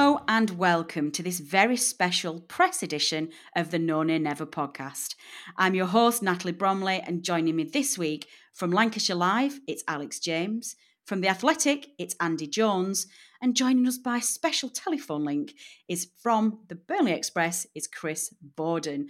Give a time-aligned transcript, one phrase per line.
[0.00, 5.14] Hello and welcome to this very special press edition of the No Nay Never podcast.
[5.58, 10.18] I'm your host, Natalie Bromley, and joining me this week from Lancashire Live, it's Alex
[10.18, 10.74] James.
[11.04, 13.08] From The Athletic, it's Andy Jones.
[13.42, 15.52] And joining us by special telephone link
[15.86, 19.08] is from the Burnley Express, is Chris Boden.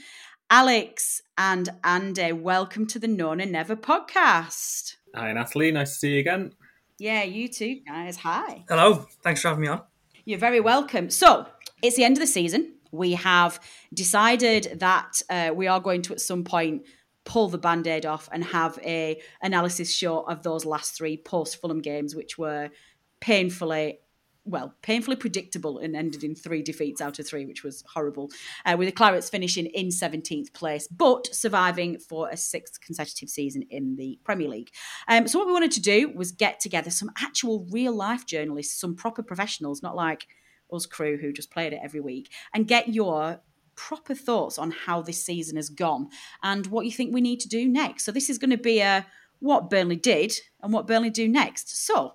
[0.51, 4.97] Alex and Andy, welcome to the No Nay Never podcast.
[5.15, 5.71] Hi, Natalie.
[5.71, 6.51] Nice to see you again.
[6.99, 8.17] Yeah, you too, guys.
[8.17, 8.65] Hi.
[8.69, 9.07] Hello.
[9.23, 9.83] Thanks for having me on.
[10.31, 11.11] You're very welcome.
[11.11, 11.45] So
[11.83, 12.75] it's the end of the season.
[12.93, 13.59] We have
[13.93, 16.87] decided that uh, we are going to at some point
[17.25, 21.81] pull the band-aid off and have a analysis show of those last three post Fulham
[21.81, 22.71] games, which were
[23.19, 23.99] painfully
[24.45, 28.31] well, painfully predictable and ended in three defeats out of three, which was horrible.
[28.65, 33.63] Uh, with the Clarets finishing in 17th place, but surviving for a sixth consecutive season
[33.71, 34.71] in the Premier League.
[35.09, 38.81] Um, so, what we wanted to do was get together some actual real life journalists,
[38.81, 40.27] some proper professionals, not like
[40.73, 43.41] us crew who just played it every week, and get your
[43.77, 46.09] proper thoughts on how this season has gone
[46.43, 48.05] and what you think we need to do next.
[48.05, 49.07] So, this is going to be a
[49.41, 51.85] what Burnley did and what Burnley do next.
[51.85, 52.15] So,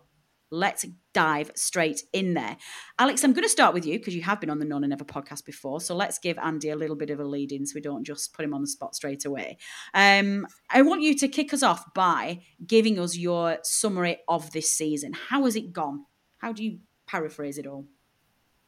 [0.56, 2.58] let's dive straight in there.
[2.98, 4.88] Alex, I'm going to start with you because you have been on the No Nay
[4.88, 5.82] Never podcast before.
[5.82, 8.34] So let's give Andy a little bit of a lead in so we don't just
[8.34, 9.58] put him on the spot straight away.
[9.94, 14.72] Um, I want you to kick us off by giving us your summary of this
[14.72, 15.14] season.
[15.14, 16.06] How has it gone?
[16.38, 17.86] How do you paraphrase it all?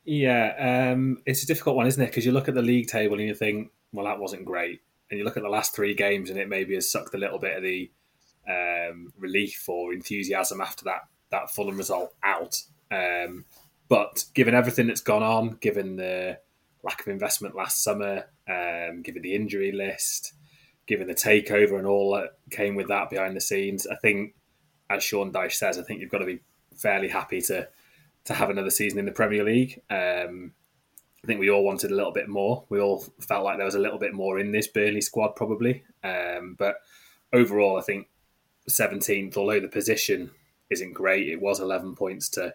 [0.05, 2.07] Yeah, um, it's a difficult one, isn't it?
[2.07, 4.81] Because you look at the league table and you think, well, that wasn't great.
[5.09, 7.39] And you look at the last three games and it maybe has sucked a little
[7.39, 7.91] bit of the
[8.47, 11.01] um, relief or enthusiasm after that
[11.31, 12.61] that Fulham result out.
[12.91, 13.45] Um,
[13.89, 16.39] but given everything that's gone on, given the
[16.83, 20.33] lack of investment last summer, um, given the injury list,
[20.85, 24.35] given the takeover and all that came with that behind the scenes, I think,
[24.89, 26.39] as Sean Dyche says, I think you've got to be
[26.75, 27.67] fairly happy to
[28.25, 29.81] to have another season in the Premier League.
[29.89, 30.51] Um,
[31.23, 32.65] I think we all wanted a little bit more.
[32.69, 35.83] We all felt like there was a little bit more in this Burnley squad, probably.
[36.03, 36.75] Um, but
[37.31, 38.07] overall, I think
[38.69, 40.31] 17th, although the position
[40.69, 41.27] isn't great.
[41.27, 42.53] It was 11 points to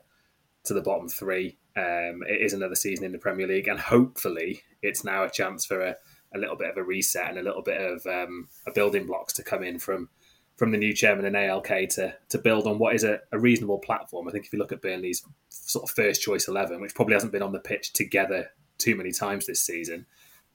[0.64, 1.58] to the bottom three.
[1.76, 5.66] Um, it is another season in the Premier League, and hopefully, it's now a chance
[5.66, 5.96] for a,
[6.34, 9.32] a little bit of a reset and a little bit of um, a building blocks
[9.34, 10.08] to come in from
[10.56, 13.78] from the new chairman and ALK to to build on what is a, a reasonable
[13.78, 14.28] platform.
[14.28, 17.32] I think if you look at Burnley's sort of first choice eleven, which probably hasn't
[17.32, 20.06] been on the pitch together too many times this season,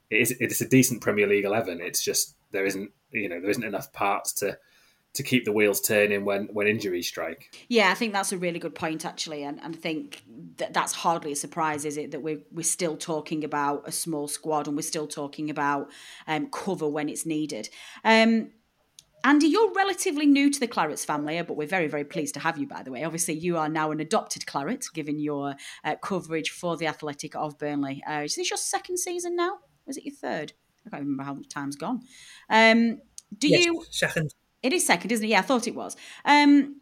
[0.10, 1.82] it is it is a decent Premier League eleven.
[1.82, 4.58] It's just there isn't you know there isn't enough parts to
[5.18, 7.56] to keep the wheels turning when when injuries strike.
[7.68, 10.24] Yeah, I think that's a really good point actually, and, and I think
[10.58, 12.12] that that's hardly a surprise, is it?
[12.12, 15.90] That we're we're still talking about a small squad and we're still talking about
[16.28, 17.70] um, cover when it's needed.
[18.04, 18.52] Um,
[19.24, 22.58] Andy, you're relatively new to the Clarets family, but we're very, very pleased to have
[22.58, 23.04] you, by the way.
[23.04, 27.58] Obviously, you are now an adopted Claret, given your uh, coverage for the Athletic of
[27.58, 28.02] Burnley.
[28.10, 29.58] Uh, is this your second season now?
[29.86, 30.54] Was it your third?
[30.86, 32.02] I can't remember how much time's gone.
[32.50, 33.02] Um,
[33.38, 34.34] do yes, you second?
[34.64, 35.30] It is second, isn't it?
[35.30, 35.96] Yeah, I thought it was.
[36.26, 36.82] Um,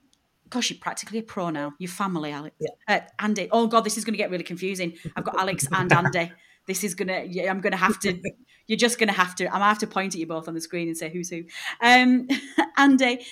[0.49, 1.73] gosh, you're practically a pro now.
[1.77, 2.55] Your family, Alex.
[2.59, 2.69] Yeah.
[2.87, 3.49] Uh, Andy.
[3.51, 4.93] Oh, God, this is going to get really confusing.
[5.15, 6.31] I've got Alex and Andy.
[6.67, 7.25] this is gonna.
[7.49, 8.19] I'm gonna have to.
[8.67, 9.45] you're just gonna have to.
[9.45, 11.43] I'm gonna have to point at you both on the screen and say who's who.
[11.81, 12.27] Um,
[12.77, 13.25] Andy,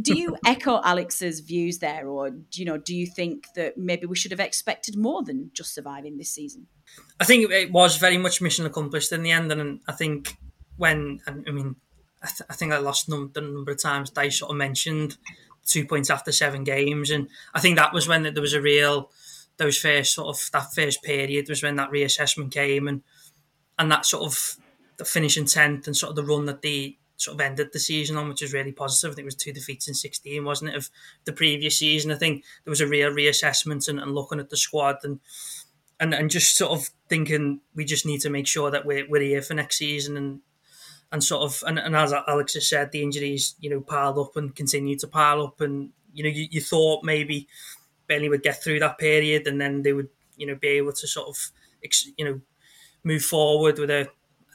[0.00, 2.78] do you echo Alex's views there, or do you know?
[2.78, 6.66] Do you think that maybe we should have expected more than just surviving this season?
[7.18, 10.36] I think it was very much mission accomplished in the end, and I think
[10.76, 11.76] when I mean,
[12.24, 15.16] I, th- I think I lost num- the number of times they sort of mentioned
[15.66, 19.10] two points after seven games, and I think that was when there was a real
[19.56, 23.02] those first sort of that first period was when that reassessment came, and
[23.78, 24.56] and that sort of
[24.96, 28.16] the finishing tenth and sort of the run that they sort of ended the season
[28.16, 29.12] on, which was really positive.
[29.12, 30.90] I think it was two defeats in 16, wasn't it, of
[31.24, 32.10] the previous season.
[32.10, 35.20] I think there was a real reassessment and, and looking at the squad and,
[36.00, 39.22] and and just sort of thinking we just need to make sure that we're, we're
[39.22, 40.40] here for next season and
[41.14, 44.36] and sort of and, and as Alex has said, the injuries you know piled up
[44.36, 47.46] and continue to pile up, and you know you, you thought maybe
[48.08, 51.06] Burnley would get through that period and then they would you know be able to
[51.06, 51.52] sort of
[52.16, 52.40] you know
[53.04, 54.08] move forward with a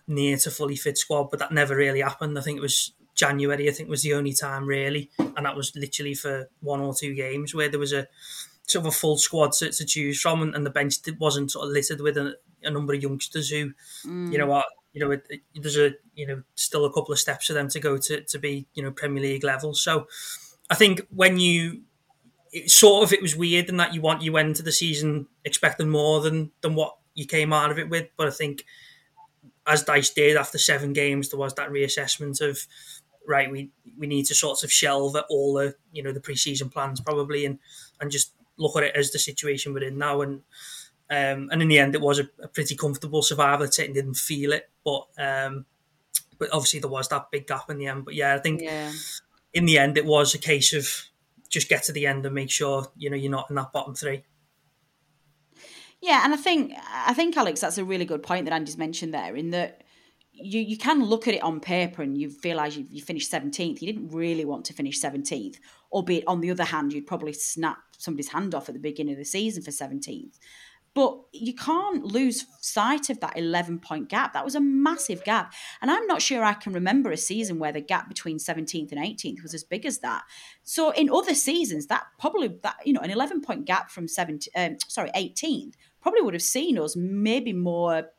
[0.05, 2.37] near to fully fit squad, but that never really happened.
[2.37, 3.69] I think it was January.
[3.69, 7.15] I think was the only time really, and that was literally for one or two
[7.15, 8.05] games where there was a
[8.67, 11.65] sort of a full squad to, to choose from, and, and, the bench wasn't sort
[11.65, 13.71] of littered with a, a number of youngsters who,
[14.05, 14.31] mm.
[14.31, 17.19] you know, what you know, it, it, there's a you know still a couple of
[17.19, 19.73] steps for them to go to to be you know Premier League level.
[19.73, 20.07] So
[20.69, 21.81] I think when you
[22.67, 25.89] sort of it was weird in that you want you went into the season expecting
[25.89, 28.65] more than than what you came out of it with, but I think
[29.67, 32.59] as Dyche did after seven games, there was that reassessment of
[33.27, 36.99] right, we we need to sort of shelve all the you know the preseason plans
[36.99, 37.59] probably and
[38.01, 40.41] and just look at it as the situation we're in now and.
[41.11, 43.65] Um, and in the end, it was a, a pretty comfortable survival.
[43.65, 45.65] It didn't feel it, but um,
[46.37, 48.05] but obviously there was that big gap in the end.
[48.05, 48.91] But yeah, I think yeah.
[49.53, 50.87] in the end, it was a case of
[51.49, 53.95] just get to the end and make sure you know you're not in that bottom
[53.95, 54.23] three.
[56.01, 59.13] Yeah, and I think I think Alex, that's a really good point that Andy's mentioned
[59.13, 59.35] there.
[59.35, 59.83] In that
[60.31, 63.81] you you can look at it on paper and you realise you, you finished seventeenth.
[63.81, 65.59] You didn't really want to finish seventeenth,
[65.91, 69.19] albeit on the other hand, you'd probably snap somebody's hand off at the beginning of
[69.19, 70.39] the season for seventeenth.
[70.93, 74.33] But you can't lose sight of that 11 point gap.
[74.33, 75.53] That was a massive gap.
[75.81, 78.99] And I'm not sure I can remember a season where the gap between 17th and
[78.99, 80.23] 18th was as big as that.
[80.63, 84.51] So in other seasons, that probably, that you know, an 11 point gap from 17,
[84.55, 88.09] um, sorry, 18th probably would have seen us maybe more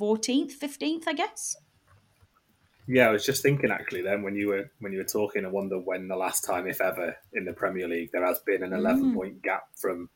[0.00, 1.56] 14th, 15th, I guess.
[2.90, 5.48] Yeah, I was just thinking actually then when you were when you were talking, I
[5.48, 8.72] wonder when the last time, if ever, in the Premier League there has been an
[8.72, 9.14] eleven mm.
[9.14, 10.08] point gap from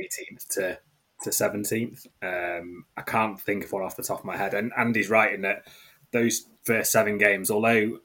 [0.00, 0.78] 18th to
[1.22, 2.06] to 17th.
[2.22, 4.54] Um, I can't think of one off the top of my head.
[4.54, 5.66] And Andy's right in that
[6.12, 7.98] those first seven games, although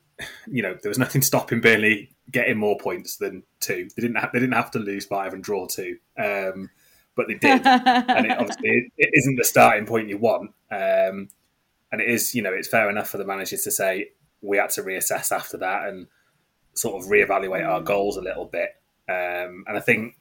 [0.48, 4.32] you know there was nothing stopping Burnley getting more points than two, they didn't have,
[4.32, 5.98] they didn't have to lose five and draw two.
[6.18, 6.70] Um,
[7.16, 10.52] but they did, and it, obviously it isn't the starting point you want.
[10.72, 11.30] Um,
[11.92, 14.12] and it is, you know, it's fair enough for the managers to say
[14.42, 16.08] we had to reassess after that and
[16.74, 18.70] sort of reevaluate our goals a little bit.
[19.10, 20.16] Um, and I think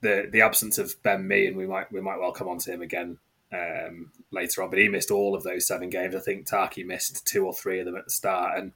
[0.00, 2.72] the the absence of Ben Mee, and we might we might well come on to
[2.72, 3.18] him again
[3.52, 6.14] um, later on, but he missed all of those seven games.
[6.14, 8.72] I think Taki missed two or three of them at the start, and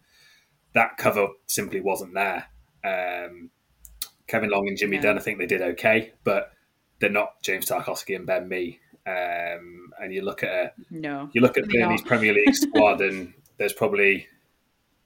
[0.75, 2.47] that cover simply wasn't there.
[2.85, 3.51] Um,
[4.27, 5.03] Kevin Long and Jimmy yeah.
[5.03, 6.53] Dunne, I think they did okay, but
[6.99, 8.79] they're not James Tarkowski and Ben Mee.
[9.07, 13.35] Um, and you look at a, no, you look at Burnley's Premier League squad, and
[13.59, 14.27] there's probably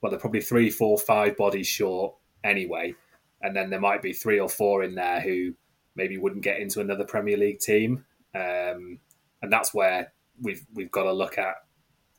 [0.00, 2.14] well, they're probably three, four, five bodies short
[2.44, 2.94] anyway,
[3.42, 5.54] and then there might be three or four in there who
[5.96, 9.00] maybe wouldn't get into another Premier League team, um,
[9.42, 11.56] and that's where we've we've got to look at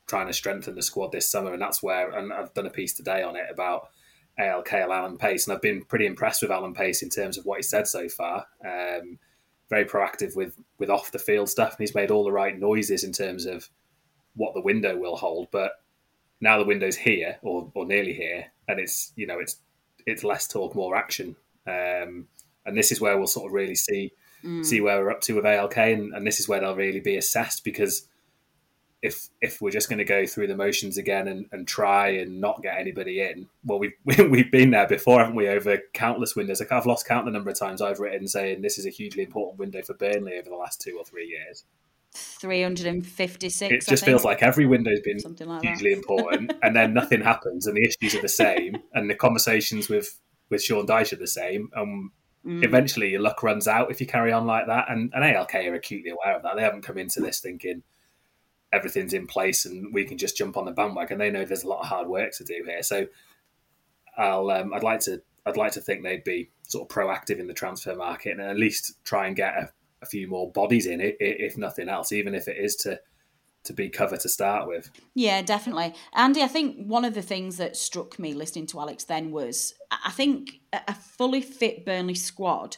[0.08, 2.94] trying to strengthen the squad this summer, and that's where and I've done a piece
[2.94, 3.90] today on it about
[4.40, 7.58] ALK Alan Pace, and I've been pretty impressed with Alan Pace in terms of what
[7.58, 8.46] he said so far.
[8.66, 9.20] Um,
[9.70, 13.04] very proactive with with off the field stuff, and he's made all the right noises
[13.04, 13.70] in terms of
[14.36, 15.50] what the window will hold.
[15.52, 15.74] But
[16.40, 19.58] now the window's here or, or nearly here, and it's you know it's
[20.06, 21.36] it's less talk, more action,
[21.68, 22.28] um,
[22.68, 24.12] and this is where we'll sort of really see
[24.44, 24.66] mm.
[24.66, 27.18] see where we're up to with ALK, and, and this is where they'll really be
[27.18, 28.08] assessed because
[29.02, 32.42] if if we're just going to go through the motions again and, and try and
[32.42, 33.94] not get anybody in, well, we've
[34.30, 35.48] we've been there before, haven't we?
[35.48, 36.60] Over countless windows.
[36.60, 39.24] Like I've lost count the number of times I've written saying this is a hugely
[39.24, 41.64] important window for Burnley over the last two or three years.
[42.14, 43.72] Three hundred and fifty-six.
[43.72, 47.78] It just feels like every window's been like hugely important, and then nothing happens, and
[47.78, 50.20] the issues are the same, and the conversations with
[50.50, 52.10] with Sean Dyche are the same, and
[52.48, 52.64] mm.
[52.64, 54.90] eventually your luck runs out if you carry on like that.
[54.90, 56.56] And, and ALK are acutely aware of that.
[56.56, 57.84] They haven't come into this thinking
[58.74, 61.18] everything's in place and we can just jump on the bandwagon.
[61.18, 62.84] They know there's a lot of hard work to do here.
[62.84, 63.08] So
[64.18, 67.48] I'll um, I'd like to I'd like to think they'd be sort of proactive in
[67.48, 69.70] the transfer market and at least try and get a,
[70.02, 73.00] a few more bodies in it, if nothing else, even if it is to
[73.68, 74.90] to be cover to start with.
[75.14, 75.94] Yeah, definitely.
[76.14, 79.74] Andy, I think one of the things that struck me listening to Alex then was
[79.92, 82.78] I think a fully fit Burnley squad,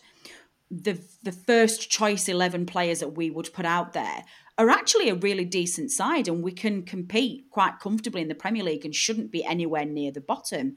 [0.69, 4.24] the the first choice 11 players that we would put out there
[4.58, 8.63] are actually a really decent side and we can compete quite comfortably in the Premier
[8.63, 10.75] League and shouldn't be anywhere near the bottom.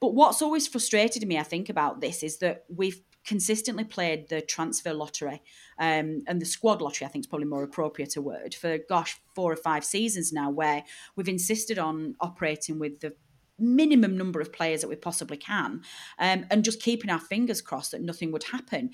[0.00, 4.40] But what's always frustrated me, I think, about this is that we've consistently played the
[4.40, 5.42] transfer lottery
[5.78, 9.20] um, and the squad lottery, I think is probably more appropriate a word, for gosh,
[9.34, 10.84] four or five seasons now, where
[11.16, 13.14] we've insisted on operating with the
[13.58, 15.80] minimum number of players that we possibly can
[16.18, 18.90] um, and just keeping our fingers crossed that nothing would happen.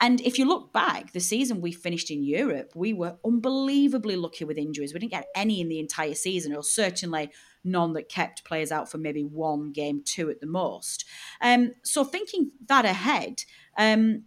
[0.00, 4.44] And if you look back, the season we finished in Europe, we were unbelievably lucky
[4.44, 4.92] with injuries.
[4.92, 7.30] We didn't get any in the entire season, or certainly
[7.66, 11.04] none that kept players out for maybe one game, two at the most.
[11.40, 13.42] Um, so thinking that ahead,
[13.76, 14.24] um,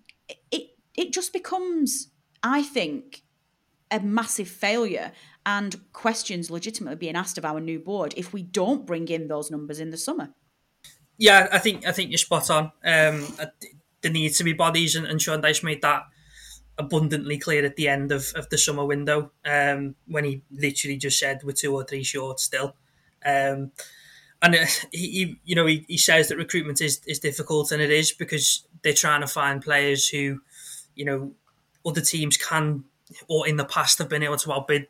[0.51, 2.11] it it just becomes,
[2.43, 3.23] I think,
[3.91, 5.11] a massive failure
[5.45, 9.49] and questions legitimately being asked of our new board if we don't bring in those
[9.49, 10.29] numbers in the summer.
[11.17, 12.71] Yeah, I think I think you're spot on.
[12.83, 13.27] Um,
[14.03, 16.03] needs to be bodies, and, and Sean Dyche made that
[16.77, 21.19] abundantly clear at the end of, of the summer window um, when he literally just
[21.19, 22.75] said we're two or three short still.
[23.25, 23.71] Um,
[24.41, 27.91] and uh, he, you know, he, he says that recruitment is, is difficult, and it
[27.91, 30.41] is because they're trying to find players who,
[30.95, 31.33] you know,
[31.85, 32.83] other teams can
[33.27, 34.87] or in the past have been able to outbid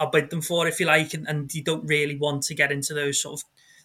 [0.00, 2.94] outbid them for, if you like, and, and you don't really want to get into
[2.94, 3.44] those sort of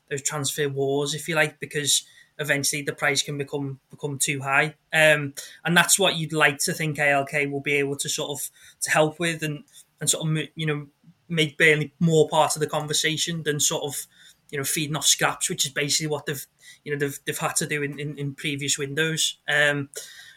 [0.09, 2.03] those transfer wars, if you like, because
[2.39, 4.75] eventually the price can become become too high.
[4.93, 5.33] Um,
[5.65, 8.49] and that's what you'd like to think ALK will be able to sort of
[8.81, 9.63] to help with and
[9.99, 10.87] and sort of you know
[11.33, 14.07] make Burnley more part of the conversation than sort of
[14.51, 16.45] you know feeding off scraps, which is basically what they've
[16.83, 19.37] you know they've, they've had to do in, in, in previous windows.
[19.47, 19.89] Um,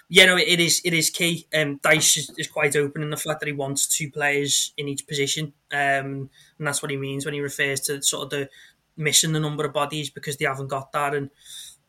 [0.09, 1.47] yeah, no, it is it is key.
[1.55, 4.89] Um, Dyche is, is, quite open in the fact that he wants two players in
[4.89, 8.49] each position, um, and that's what he means when he refers to sort of the
[8.97, 11.15] missing the number of bodies because they haven't got that.
[11.15, 11.31] And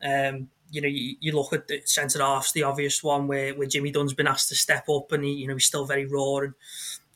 [0.04, 3.68] um, you know, you, you, look at the centre halves, the obvious one where, where
[3.68, 6.38] Jimmy Dunne's been asked to step up, and he you know he's still very raw
[6.38, 6.54] and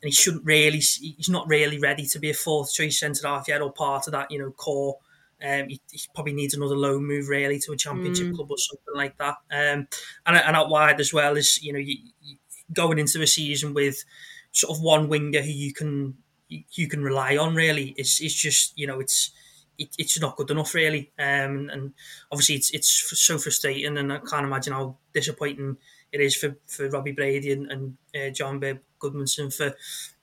[0.02, 3.46] and he shouldn't really he's not really ready to be a fourth choice centre half
[3.48, 4.98] yet or part of that you know core.
[5.44, 8.36] Um, he, he, probably needs another loan move really to a championship mm.
[8.36, 9.34] club or something like that.
[9.50, 9.88] Um,
[10.24, 12.36] and and out wide as well is you know you, you
[12.72, 14.04] going into a season with
[14.52, 16.14] sort of one winger who you can
[16.48, 17.94] you, you can rely on really.
[17.96, 19.32] It's it's just you know it's
[19.78, 21.10] it, it's not good enough really.
[21.18, 21.92] Um, and
[22.30, 25.76] obviously it's it's so frustrating, and I can't imagine how disappointing
[26.12, 29.74] it is for, for Robbie Brady and, and uh, Johann Berg Gudmundsson for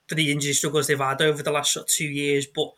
[0.07, 2.47] for the injury struggles they've had over the last sort of two years.
[2.47, 2.71] But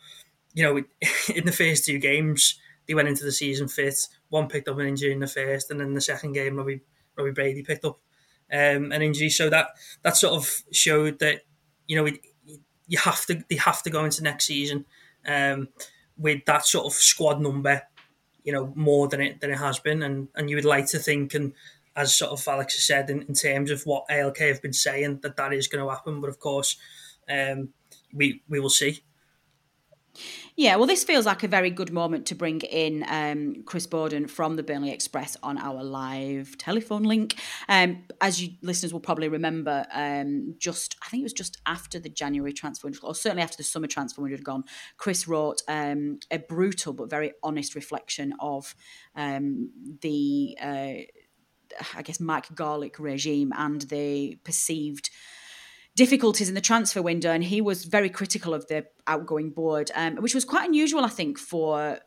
[0.53, 0.77] you know,
[1.33, 3.95] in the first two games, they went into the season fit.
[4.29, 6.81] One picked up an injury in the first, and then the second game, Robbie
[7.17, 7.99] Robbie Brady picked up
[8.51, 9.29] um, an injury.
[9.29, 9.67] So that
[10.03, 11.41] that sort of showed that
[11.87, 12.11] you know
[12.87, 14.85] you have to they have to go into next season
[15.25, 15.69] um,
[16.17, 17.81] with that sort of squad number,
[18.43, 20.99] you know, more than it than it has been, and and you would like to
[20.99, 21.53] think and
[21.95, 25.19] as sort of Alex has said, in, in terms of what ALK have been saying,
[25.23, 26.21] that that is going to happen.
[26.21, 26.77] But of course,
[27.29, 27.69] um,
[28.13, 29.01] we we will see.
[30.57, 34.27] Yeah, well, this feels like a very good moment to bring in um, Chris Boden
[34.27, 37.35] from the Burnley Express on our live telephone link.
[37.69, 41.99] Um, as you listeners will probably remember, um, just I think it was just after
[41.99, 44.65] the January transfer window, or certainly after the summer transfer window had gone,
[44.97, 48.75] Chris wrote um, a brutal but very honest reflection of
[49.15, 49.71] um,
[50.01, 50.57] the.
[50.61, 50.93] Uh,
[51.95, 55.09] I guess, Mike Garlick regime and the perceived
[55.95, 57.31] difficulties in the transfer window.
[57.31, 61.09] And he was very critical of the outgoing board, um, which was quite unusual, I
[61.09, 61.99] think, for.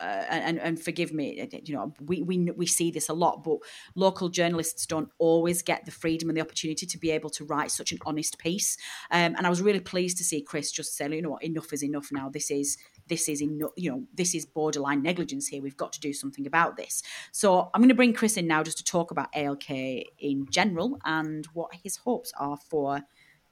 [0.00, 3.58] Uh, and, and forgive me, you know, we, we we see this a lot, but
[3.96, 7.72] local journalists don't always get the freedom and the opportunity to be able to write
[7.72, 8.76] such an honest piece.
[9.10, 11.72] Um, and I was really pleased to see Chris just say, you know what, enough
[11.72, 12.28] is enough now.
[12.28, 15.62] This is this is in, you know this is borderline negligence here.
[15.62, 17.02] We've got to do something about this.
[17.32, 20.98] So I'm going to bring Chris in now just to talk about ALK in general
[21.04, 23.02] and what his hopes are for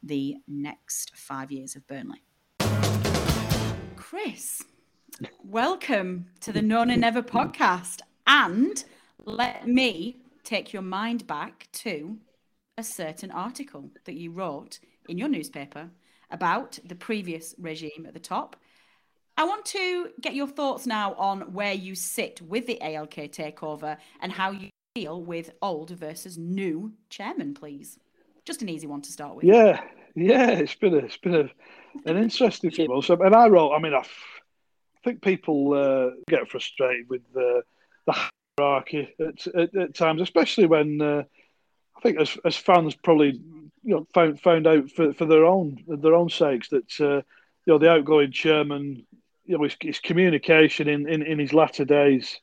[0.03, 2.23] the next five years of Burnley.
[3.97, 4.63] Chris,
[5.43, 8.85] welcome to the No Nay Never podcast, and
[9.25, 12.19] let me take your mind back to
[12.79, 15.91] a certain article that you wrote in your newspaper
[16.31, 18.57] about the previous regime at the top
[19.39, 23.99] I want to get your thoughts now on where you sit with the ALK takeover
[24.21, 27.99] and how you deal with old versus new chairman, please.
[28.47, 29.45] Just an easy one to start with.
[29.45, 29.83] Yeah,
[30.15, 31.51] yeah, it's been a, it's been a,
[32.09, 33.11] an interesting few months.
[33.11, 34.03] And I wrote, I mean, I,
[35.05, 37.63] think people uh, get frustrated with the
[38.59, 41.23] hierarchy at, at, at, times, especially when uh,
[41.97, 43.41] I think as, as fans probably
[43.85, 47.01] you know found found out for, for their own their own sakes that.
[47.01, 47.23] Uh,
[47.67, 49.05] you know, the outgoing chairman,
[49.47, 52.41] you know, his, his communication in, in, in his latter days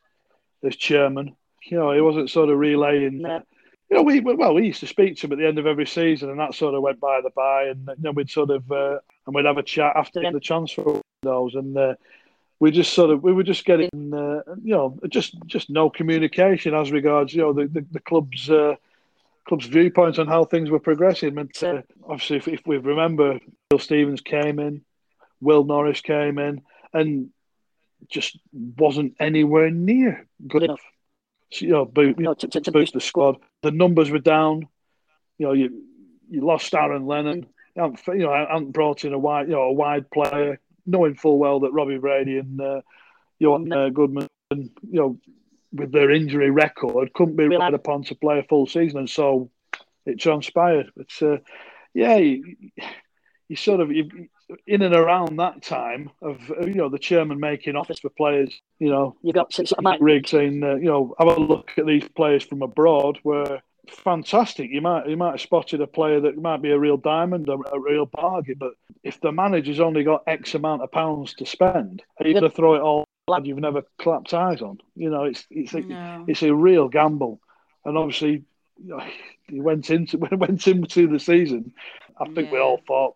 [0.63, 3.22] as chairman, you know, he wasn't sort of relaying.
[3.22, 3.41] No.
[3.89, 5.86] You know, we well, we used to speak to him at the end of every
[5.86, 8.98] season, and that sort of went by the by, and then we'd sort of uh,
[9.25, 11.93] and we'd have a chat after the transfer windows, and uh,
[12.60, 16.74] we just sort of we were just getting uh, you know just just no communication
[16.74, 18.75] as regards you know the the, the club's uh,
[19.45, 21.38] club's viewpoints on how things were progressing.
[21.38, 24.81] And uh, obviously, if, if, we remember, Bill Stephens came in,
[25.41, 26.62] Will Norris came in,
[26.93, 27.29] and
[28.09, 30.81] just wasn't anywhere near good enough.
[31.51, 33.38] You know, boot, you know, to, to boost the squad.
[33.62, 34.67] The numbers were down.
[35.38, 35.83] You know, you
[36.29, 37.45] you lost Aaron Lennon.
[37.75, 41.38] You know, I haven't brought in a wide, you know, a wide player, knowing full
[41.38, 42.81] well that Robbie Brady and uh,
[43.39, 45.19] Johan uh, Goodman, you know,
[45.71, 49.50] with their injury record, couldn't be relied upon to play a full season, and so
[50.05, 50.91] it transpired.
[50.95, 51.38] But uh,
[51.93, 52.55] yeah, you,
[53.47, 54.09] you, sort of you,
[54.67, 58.62] in and around that time of you know the chairman making offers for players.
[58.79, 62.07] You know, you got Mike Riggs saying, uh, you know, have a look at these
[62.15, 63.19] players from abroad.
[63.23, 64.69] Were fantastic.
[64.71, 67.57] You might you might have spotted a player that might be a real diamond, a,
[67.71, 68.55] a real bargain.
[68.59, 68.73] But
[69.03, 72.50] if the manager's only got X amount of pounds to spend, are you going to
[72.50, 74.79] throw it all lad you've never clapped eyes on.
[74.95, 76.25] You know, it's it's a, no.
[76.27, 77.39] it's a real gamble,
[77.85, 78.43] and obviously
[78.83, 79.03] you know,
[79.47, 81.73] he went into went into the season.
[82.19, 82.51] I think yeah.
[82.51, 83.15] we all thought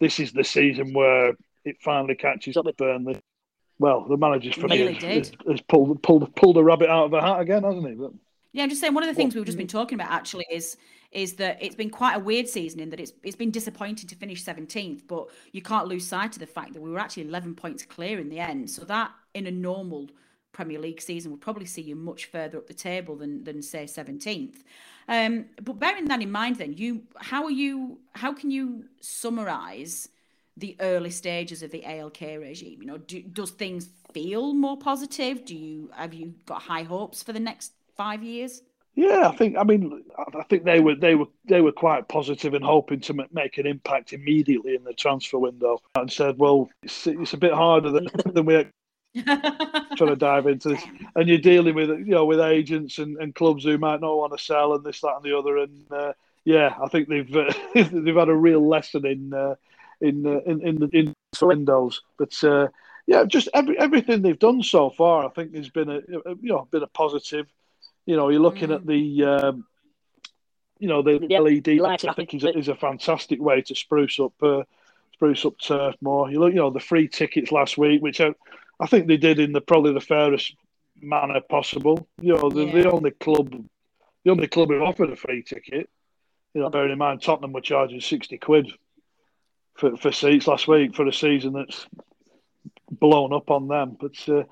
[0.00, 3.20] this is the season where it finally catches up with Burnley.
[3.78, 7.12] Well, the manager's for really me has, has, pulled pulled pulled a rabbit out of
[7.12, 7.94] a hat again, hasn't he?
[7.94, 8.12] But,
[8.52, 10.46] yeah, I'm just saying one of the things what, we've just been talking about actually
[10.50, 10.76] is
[11.12, 14.16] is that it's been quite a weird season in that it's it's been disappointing to
[14.16, 17.54] finish 17th, but you can't lose sight of the fact that we were actually 11
[17.54, 18.68] points clear in the end.
[18.68, 20.08] So that in a normal
[20.52, 23.84] Premier League season would probably see you much further up the table than than say
[23.84, 24.62] 17th.
[25.08, 30.08] Um, but bearing that in mind, then you how are you how can you summarise
[30.56, 32.82] the early stages of the ALK regime?
[32.82, 35.44] You know, do, does things feel more positive?
[35.44, 38.62] Do you have you got high hopes for the next five years?
[38.94, 39.56] Yeah, I think.
[39.56, 40.02] I mean,
[40.36, 43.66] I think they were they were they were quite positive and hoping to make an
[43.66, 48.08] impact immediately in the transfer window, and said, "Well, it's, it's a bit harder than,
[48.26, 48.66] than we
[49.96, 50.82] trying to dive into this,
[51.14, 54.36] and you're dealing with you know with agents and, and clubs who might not want
[54.36, 56.12] to sell and this that and the other, and uh,
[56.44, 59.54] yeah, I think they've uh, they've had a real lesson in uh,
[60.00, 62.68] in, uh, in in the in windows, but uh,
[63.06, 66.66] yeah, just every everything they've done so far, I think has been a you know
[66.70, 67.46] been a positive
[68.08, 68.74] you know, you're looking mm.
[68.74, 69.66] at the, um,
[70.78, 71.42] you know, the yep.
[71.42, 72.08] LED light.
[72.08, 74.62] I think is a, is a fantastic way to spruce up, uh,
[75.12, 76.30] spruce up Turf Moor.
[76.30, 78.34] You look, you know, the free tickets last week, which I,
[78.80, 80.54] I think they did in the probably the fairest
[81.00, 82.08] manner possible.
[82.20, 82.82] You know, the, yeah.
[82.82, 83.50] the only club,
[84.24, 85.88] the only club who offered a free ticket.
[86.54, 88.70] You know, bearing in mind Tottenham were charging sixty quid
[89.76, 91.86] for, for seats last week for a season that's
[92.90, 93.96] blown up on them.
[94.00, 94.44] But uh,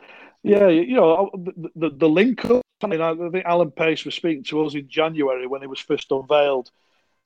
[0.43, 4.15] yeah, you know, the, the, the link up I mean, I think Alan Pace was
[4.15, 6.71] speaking to us in January when it was first unveiled,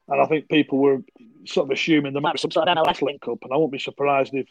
[0.08, 1.02] and I think people were
[1.44, 3.72] sort of assuming there might be some sort of MLS link up, and I won't
[3.72, 4.48] be surprised if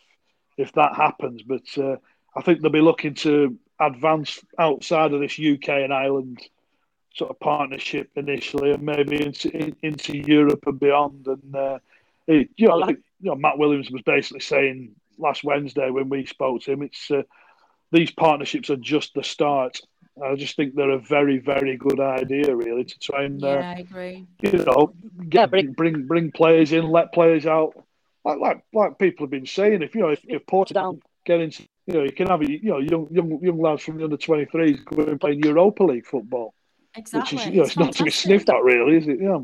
[0.57, 1.41] if that happens.
[1.43, 1.97] But uh,
[2.39, 6.41] I think they'll be looking to advance outside of this UK and Ireland
[7.15, 11.27] sort of partnership initially, and maybe into in, into Europe and beyond.
[11.27, 11.79] And uh,
[12.27, 16.25] it, you know, like, you know, Matt Williams was basically saying last Wednesday when we
[16.25, 17.23] spoke to him, it's uh,
[17.91, 19.79] these partnerships are just the start
[20.23, 23.69] I just think they're a very, very good idea, really, to try and uh, yeah,
[23.69, 24.27] I agree.
[24.41, 24.93] You know,
[25.29, 27.73] get, yeah, bring, bring bring players in, let players out.
[28.25, 31.63] Like like like people have been saying, if you know, if, if Portugal get into,
[31.89, 34.45] you know, you can have you know young young young lads from the under twenty
[34.45, 36.53] threes going and playing Europa League football.
[36.95, 39.19] Exactly, which is you know, it's, it's not to be sniffed at, really, is it?
[39.19, 39.39] Yeah.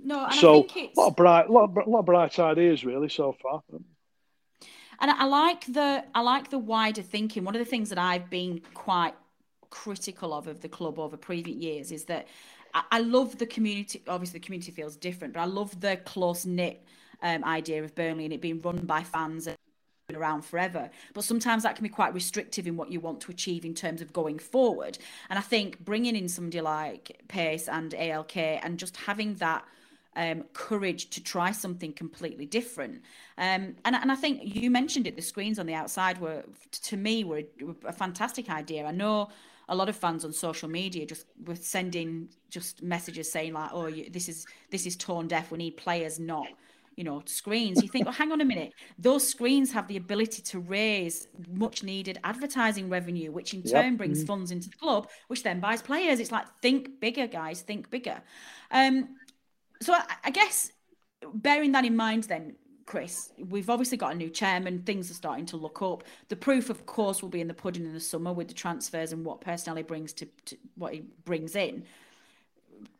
[0.00, 3.62] No, so a lot of bright, lot of, lot of bright ideas, really, so far.
[4.98, 7.44] And I like the I like the wider thinking.
[7.44, 9.14] One of the things that I've been quite
[9.70, 12.26] critical of of the club over previous years is that
[12.74, 14.02] I, I love the community.
[14.08, 16.84] Obviously, the community feels different, but I love the close knit
[17.22, 19.56] um, idea of Burnley and it being run by fans and
[20.14, 20.88] around forever.
[21.14, 24.00] But sometimes that can be quite restrictive in what you want to achieve in terms
[24.00, 24.98] of going forward.
[25.28, 29.64] And I think bringing in somebody like Pace and ALK and just having that
[30.14, 33.02] um, courage to try something completely different.
[33.36, 36.96] Um, and, and I think you mentioned it, the screens on the outside were, to
[36.96, 38.86] me, were a, were a fantastic idea.
[38.86, 39.28] I know
[39.68, 43.90] a lot of fans on social media just were sending just messages saying like, "Oh,
[43.90, 45.50] this is this is torn deaf.
[45.50, 46.46] We need players, not."
[46.96, 50.42] You know screens you think well hang on a minute those screens have the ability
[50.42, 53.98] to raise much needed advertising revenue which in turn yep.
[53.98, 54.26] brings mm-hmm.
[54.26, 58.20] funds into the club which then buys players it's like think bigger guys think bigger
[58.70, 59.08] um
[59.82, 60.72] so I, I guess
[61.34, 62.56] bearing that in mind then
[62.86, 64.82] Chris, we've obviously got a new chairman.
[64.84, 66.04] Things are starting to look up.
[66.28, 69.12] The proof, of course, will be in the pudding in the summer with the transfers
[69.12, 71.84] and what personnel he brings to, to what he brings in.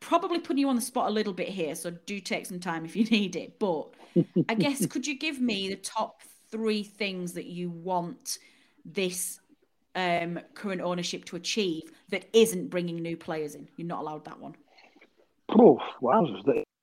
[0.00, 2.84] Probably putting you on the spot a little bit here, so do take some time
[2.84, 3.58] if you need it.
[3.58, 3.88] But
[4.48, 8.38] I guess could you give me the top three things that you want
[8.84, 9.40] this
[9.94, 13.68] um, current ownership to achieve that isn't bringing new players in?
[13.76, 14.54] You're not allowed that one.
[15.50, 16.26] Oh, wow.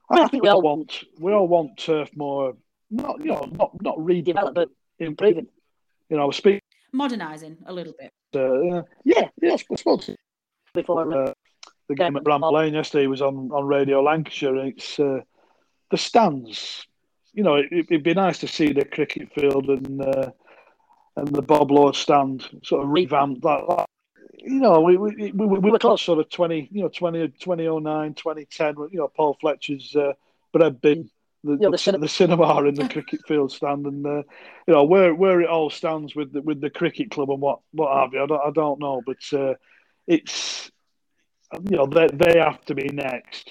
[0.10, 2.56] I think we all want we all want Turf Moor
[2.92, 5.48] not you know not not redevelop but improving.
[6.10, 8.12] You know, speak modernising a little bit.
[8.36, 10.10] Uh, yeah, yeah, I suppose
[10.74, 11.34] before uh,
[11.88, 14.56] the game at Bramall Lane yesterday was on on Radio Lancashire.
[14.56, 15.22] And it's uh,
[15.92, 16.88] the stands.
[17.34, 20.32] You know, it, would be nice to see the cricket field and uh,
[21.16, 23.42] and the Bob Lord stand sort of revamped.
[23.44, 23.86] That, that
[24.44, 28.14] you know, we, we, we, we were close sort of 20, you know, 20, 2009,
[28.14, 30.14] 2010, you know, Paul Fletcher's uh,
[30.52, 31.10] bread bin,
[31.44, 34.24] the, yeah, the, the, the, cinema in the cricket field stand, and, uh,
[34.68, 37.60] you know, where where it all stands with the, with the cricket club and what,
[37.72, 39.54] what have you, I don't, I don't know, but uh,
[40.08, 40.72] it's,
[41.70, 43.50] you know, they, they have to be next.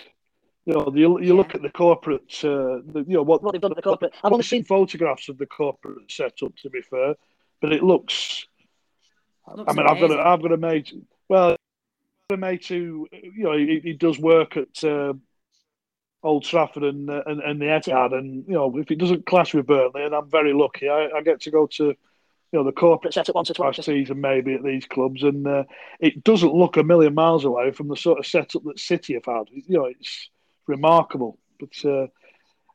[0.65, 3.61] You know, you, you look at the corporate, uh, the, you know, what, what they've
[3.61, 4.15] done with the corporate.
[4.23, 7.17] I've only seen photographs of the corporate setup, to be fair,
[7.61, 8.47] but it looks
[9.47, 9.87] I mean, amazing.
[9.89, 10.93] I've got a, I've got a mate.
[11.29, 11.57] Well,
[12.33, 15.15] a mate who you know he, he does work at uh,
[16.23, 19.55] Old Trafford and, uh, and and the Etihad, and you know if it doesn't clash
[19.55, 21.95] with Burnley, and I'm very lucky, I, I get to go to
[22.53, 25.47] you know the corporate setup once or twice a season maybe at these clubs, and
[25.47, 25.65] uh,
[26.01, 29.25] it doesn't look a million miles away from the sort of setup that City have
[29.25, 29.45] had.
[29.51, 30.29] You know, it's
[30.67, 31.85] remarkable, but.
[31.85, 32.07] Uh,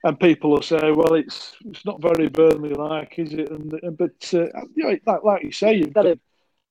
[0.04, 3.98] and people will say, "Well, it's it's not very Burnley like, is it?" And, and
[3.98, 6.20] but uh, you know, like, like you say, you've got to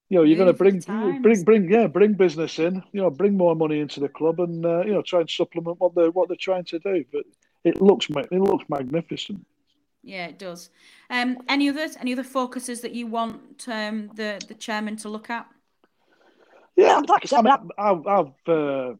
[0.09, 0.81] you know, you're going to bring
[1.21, 2.83] bring bring yeah bring business in.
[2.92, 5.81] You know, bring more money into the club, and uh, you know, try and supplement
[5.81, 7.05] what they're what they're trying to do.
[7.12, 7.25] But
[7.64, 9.45] it looks it looks magnificent.
[10.07, 10.71] Yeah, it does.
[11.11, 11.97] Um, any others?
[12.01, 15.47] Any other focuses that you want um, the the chairman to look at?
[16.77, 18.95] Yeah, like I said, I mean, I've, I've uh,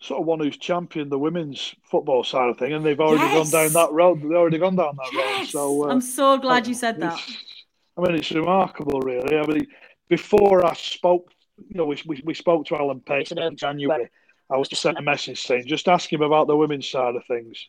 [0.00, 3.50] sort of one who's championed the women's football side of thing, and they've already yes!
[3.50, 4.22] gone down that road.
[4.22, 5.38] They've already gone down that yes!
[5.38, 5.48] road.
[5.48, 7.20] So uh, I'm so glad you said that.
[7.98, 9.36] I mean, it's remarkable, really.
[9.36, 9.66] I mean,
[10.08, 11.30] before I spoke,
[11.68, 14.08] you know, we, we, we spoke to Alan Pace in January.
[14.50, 17.24] I was just sent a message saying, just ask him about the women's side of
[17.26, 17.68] things.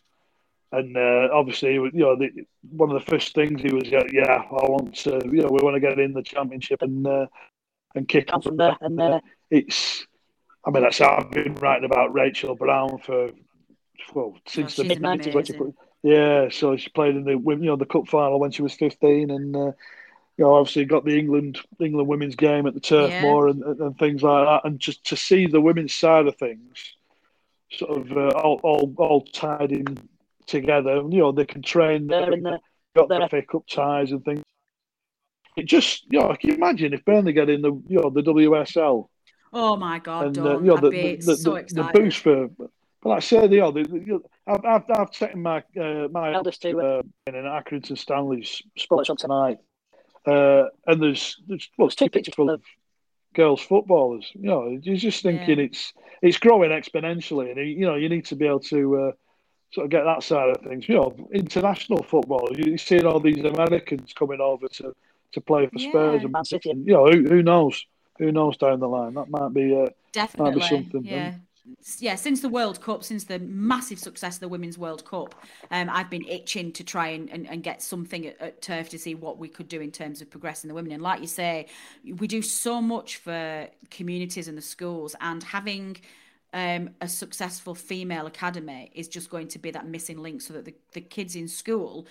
[0.74, 2.30] And uh, obviously, you know, the,
[2.70, 5.60] one of the first things he was, yeah, yeah, I want to, you know, we
[5.62, 7.26] want to get in the championship and uh,
[7.94, 8.78] and kick on from there.
[8.80, 10.06] And uh, it's,
[10.66, 13.32] I mean, that's how I've been writing about Rachel Brown for
[14.14, 15.36] well since oh, the mid nineties.
[16.04, 19.30] Yeah, so she played in the you know the cup final when she was fifteen,
[19.30, 19.72] and uh,
[20.38, 23.22] you know, obviously got the England England women's game at the Turf yeah.
[23.22, 26.96] Moor and, and, things like that, and just to see the women's side of things,
[27.72, 29.98] sort of uh, all, all all tied in
[30.52, 30.98] together.
[31.10, 32.60] You know, they can train there and
[32.96, 34.44] got their FA Cup ties and things.
[35.58, 38.22] It just, you know, I can imagine if Burnley get in the, you know, the
[38.22, 39.08] WSL?
[39.54, 42.48] Oh my God, and, uh, you know, the, the, the, so the, the, boost for.
[42.48, 42.70] But
[43.04, 46.34] like I said, you know, the, you know I've, I've, I've taken my uh, my
[46.34, 49.58] eldest to uh, in an Accrington Stanley's sports on tonight
[50.26, 52.62] uh, and there's, there's well, there's two pictures full of
[53.34, 54.30] girls footballers.
[54.34, 55.66] You know, you're just thinking yeah.
[55.66, 59.12] it's it's growing exponentially, and you know you need to be able to uh,
[59.74, 60.88] sort of get that side of things.
[60.88, 62.50] You know, international football.
[62.52, 64.96] You're seeing all these Americans coming over to,
[65.34, 66.70] to play for Spurs and Man City.
[66.72, 67.86] And, you know, who, who knows?
[68.20, 69.16] Who knows down the line?
[69.16, 71.06] That might be uh, definitely might be something.
[71.06, 71.36] Yeah
[72.00, 75.36] yeah, since the World Cup, since the massive success of the Women's World Cup,
[75.70, 79.00] um, I've been itching to try and, and, and get something at, at, Turf to
[79.00, 80.92] see what we could do in terms of progressing the women.
[80.92, 81.68] And like you say,
[82.18, 85.98] we do so much for communities and the schools, and having
[86.54, 90.66] um, a successful female academy is just going to be that missing link so that
[90.66, 92.06] the, the kids in school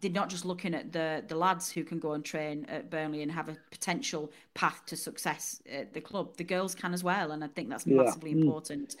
[0.00, 3.22] they're not just looking at the the lads who can go and train at Burnley
[3.22, 7.32] and have a potential path to success at the club the girls can as well
[7.32, 8.36] and I think that's massively yeah.
[8.36, 8.42] Mm.
[8.42, 8.96] important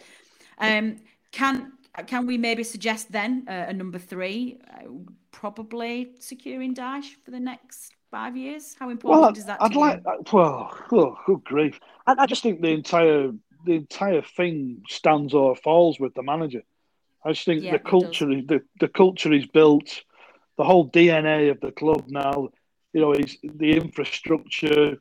[0.58, 0.96] um,
[1.30, 1.72] can
[2.06, 4.88] can we maybe suggest then uh, a number three uh,
[5.30, 10.02] probably securing Dyche for the next five years how important well, is that I'd like
[10.06, 10.24] you?
[10.32, 13.32] well oh, good grief I, I just think the entire
[13.66, 16.62] the entire thing stands or falls with the manager.
[17.24, 20.02] I just think yeah, the culture, the, the culture is built,
[20.56, 22.50] the whole DNA of the club now.
[22.92, 24.98] You know, is the infrastructure.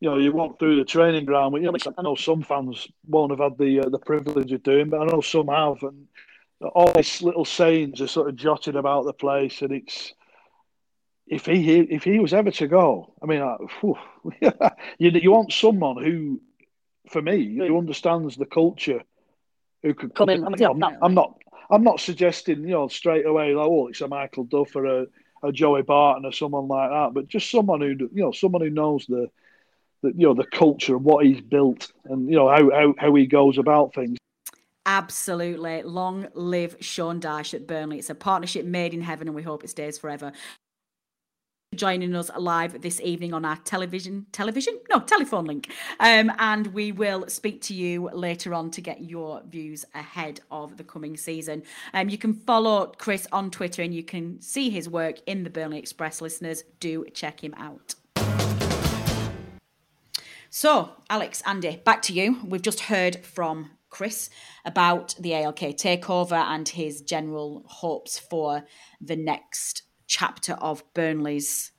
[0.00, 1.54] You know, you walk through the training ground.
[1.54, 4.88] You know, I know some fans won't have had the uh, the privilege of doing,
[4.88, 6.08] but I know some have, and
[6.74, 10.14] all these little sayings are sort of jotted about the place, and it's
[11.26, 13.56] if he if he was ever to go, I mean, uh,
[14.98, 16.40] you you want someone who
[17.08, 19.02] for me, who understands the culture,
[19.82, 20.44] who could come in.
[20.44, 21.38] I'm, I'm, not, I'm not,
[21.70, 25.06] I'm not suggesting you know straight away like oh it's a Michael Duff or a,
[25.42, 28.70] a Joey Barton or someone like that, but just someone who you know someone who
[28.70, 29.28] knows the,
[30.02, 33.14] the you know the culture and what he's built and you know how how, how
[33.14, 34.18] he goes about things.
[34.84, 35.82] Absolutely.
[35.82, 37.98] Long live Sean Dyche at Burnley.
[37.98, 40.32] It's a partnership made in heaven and we hope it stays forever
[41.74, 44.78] joining us live this evening on our television television?
[44.90, 45.72] No telephone link.
[46.00, 50.76] Um, and we will speak to you later on to get your views ahead of
[50.76, 51.62] the coming season.
[51.94, 55.50] Um, you can follow chris on twitter and you can see his work in the
[55.50, 56.64] burnley express listeners.
[56.80, 57.94] Do check him out.
[60.50, 62.38] So alex andy back to you.
[62.44, 64.30] We've just heard from Chris
[64.64, 68.64] about the ALK takeover and his general hopes for
[69.00, 71.72] the next chapter of Burnley's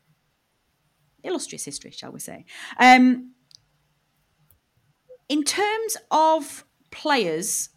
[1.23, 2.45] illustrious history, shall we say.
[2.79, 3.33] Um,
[5.29, 7.69] in terms of players,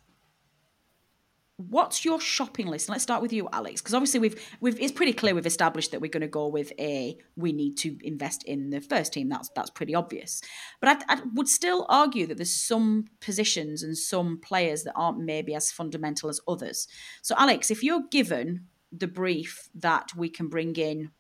[1.59, 2.89] what's your shopping list?
[2.89, 6.01] Let's start with you, Alex, because obviously we've we've it's pretty clear we've established that
[6.01, 9.29] we're going to go with a we need to invest in the first team.
[9.29, 10.41] That's that's pretty obvious.
[10.81, 15.19] But I, I would still argue that there's some positions and some players that aren't
[15.19, 16.89] maybe as fundamental as others.
[17.21, 21.11] So, Alex, if you're given the brief that we can bring in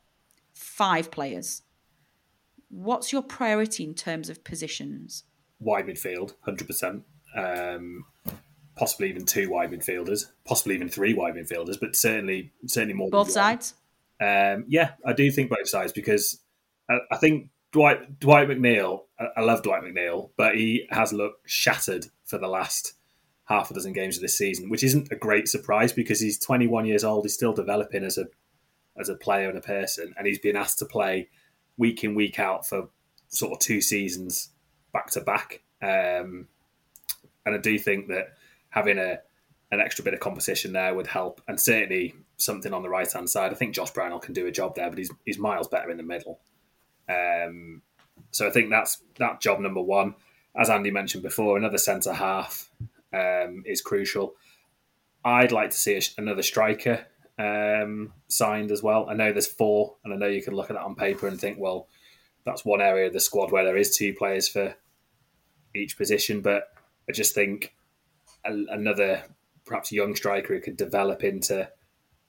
[0.54, 1.62] five players.
[2.68, 5.24] What's your priority in terms of positions?
[5.60, 7.02] Wide midfield, 100%.
[7.36, 8.04] um.
[8.76, 13.08] Possibly even two wide midfielders, possibly even three wide midfielders, but certainly certainly more.
[13.08, 13.72] Both sides.
[14.20, 16.42] Um, yeah, I do think both sides because
[16.90, 19.04] I, I think Dwight Dwight McNeil.
[19.18, 22.92] I, I love Dwight McNeil, but he has looked shattered for the last
[23.46, 26.84] half a dozen games of this season, which isn't a great surprise because he's 21
[26.84, 27.24] years old.
[27.24, 28.26] He's still developing as a
[28.98, 31.28] as a player and a person, and he's been asked to play
[31.76, 32.88] week in week out for
[33.28, 34.50] sort of two seasons
[34.92, 35.62] back to back.
[35.82, 36.48] Um,
[37.44, 38.34] and I do think that
[38.70, 39.20] having a
[39.72, 43.28] an extra bit of competition there would help, and certainly something on the right hand
[43.28, 43.52] side.
[43.52, 45.96] I think Josh Brownhill can do a job there, but he's he's miles better in
[45.96, 46.40] the middle.
[47.08, 47.82] Um,
[48.30, 50.14] so I think that's that job number one.
[50.58, 52.70] As Andy mentioned before, another centre half
[53.12, 54.34] um, is crucial.
[55.24, 57.06] I'd like to see another striker
[57.38, 59.08] um, signed as well.
[59.08, 61.38] I know there's four, and I know you can look at that on paper and
[61.38, 61.88] think, well,
[62.44, 64.74] that's one area of the squad where there is two players for
[65.74, 66.40] each position.
[66.40, 66.68] But
[67.08, 67.74] I just think
[68.44, 69.24] another
[69.64, 71.68] perhaps young striker who could develop into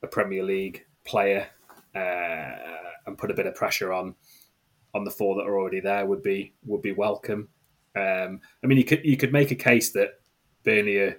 [0.02, 1.48] a Premier League player
[1.96, 2.56] uh,
[3.06, 4.16] and put a bit of pressure on
[4.94, 7.50] on the four that are already there would be would be welcome.
[7.96, 10.20] Um, I mean, you could you could make a case that
[10.68, 11.18] Are,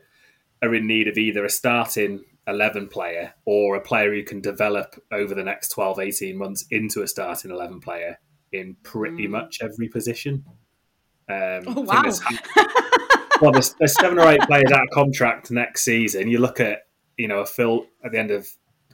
[0.62, 5.00] are in need of either a starting 11 player or a player who can develop
[5.12, 8.18] over the next 12, 18 months into a starting 11 player
[8.52, 9.30] in pretty mm.
[9.30, 10.44] much every position.
[11.28, 12.02] Um, oh, wow.
[12.02, 12.22] There's,
[13.40, 16.28] well, there's, there's, seven or eight players out of contract next season.
[16.28, 16.86] You look at,
[17.18, 18.48] you know, a Phil at the end of,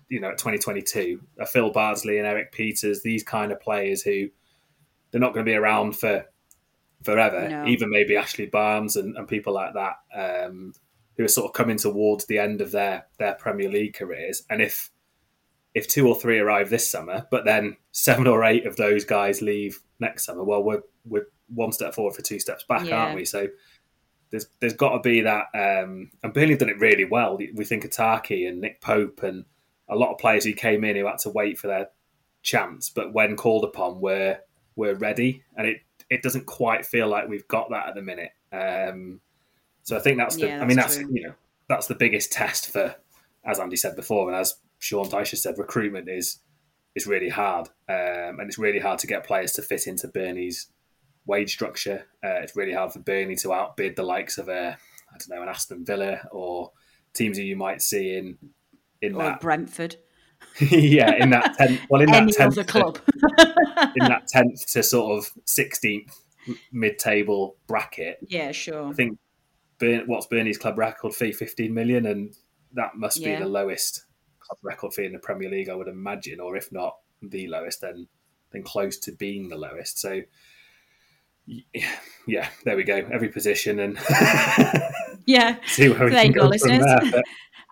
[0.09, 4.29] you know, 2022, a Phil Bardsley and Erik Pieters, these kind of players who
[5.11, 6.27] they're not going to be around for
[7.05, 7.49] forever.
[7.49, 7.67] No.
[7.67, 10.73] Even maybe Ashley Barnes and, and people like that, um,
[11.17, 14.43] who are sort of coming towards the end of their their Premier League careers.
[14.51, 14.91] And if
[15.75, 19.43] if two or three arrive this summer, but then seven or eight of those guys
[19.43, 22.97] leave next summer, well, we're we're one step forward for two steps back, yeah.
[22.97, 23.25] aren't we?
[23.25, 23.49] So
[24.31, 25.47] there's there's got to be that.
[25.55, 27.37] Um, and Burnley have done it really well.
[27.37, 27.93] We think of
[28.31, 29.45] and Nick Pope and
[29.89, 31.89] a lot of players who came in who had to wait for their
[32.43, 34.39] chance, but when called upon, were
[34.77, 35.81] were ready, and it
[36.15, 38.31] it doesn't quite feel like we've got that at the minute.
[38.53, 39.21] Um,
[39.83, 40.47] so I think that's the.
[40.47, 41.11] Yeah, that's I mean, that's true.
[41.13, 41.35] you know
[41.69, 42.95] that's the biggest test for,
[43.45, 46.39] as Andy said before, and as Sean Dyche said, recruitment is
[46.95, 50.69] is really hard, um, and it's really hard to get players to fit into Burnley's
[51.27, 52.07] wage structure.
[52.25, 54.79] Uh, it's really hard for Burnley to outbid the likes of a
[55.13, 56.71] I don't know an Aston Villa or
[57.13, 58.39] teams that you might see in
[59.03, 59.97] in or that Brentford.
[60.71, 61.81] yeah, in that tenth.
[61.89, 62.99] Well, in that tenth club.
[63.97, 66.21] in that tenth to sort of sixteenth
[66.73, 68.19] mid-table bracket.
[68.29, 68.89] Yeah, sure.
[68.89, 69.19] I think
[69.79, 71.33] Burn, what's Burnley's club record fee?
[71.33, 72.35] Fifteen million, and
[72.75, 73.37] that must yeah.
[73.37, 74.05] be the lowest
[74.39, 77.81] club record fee in the Premier League, I would imagine, or if not the lowest,
[77.81, 78.07] then
[78.53, 79.99] then close to being the lowest.
[79.99, 80.23] So.
[82.27, 83.07] Yeah, there we go.
[83.13, 83.99] Every position and
[85.27, 87.01] yeah, see where we there can go, go from there.
[87.13, 87.25] But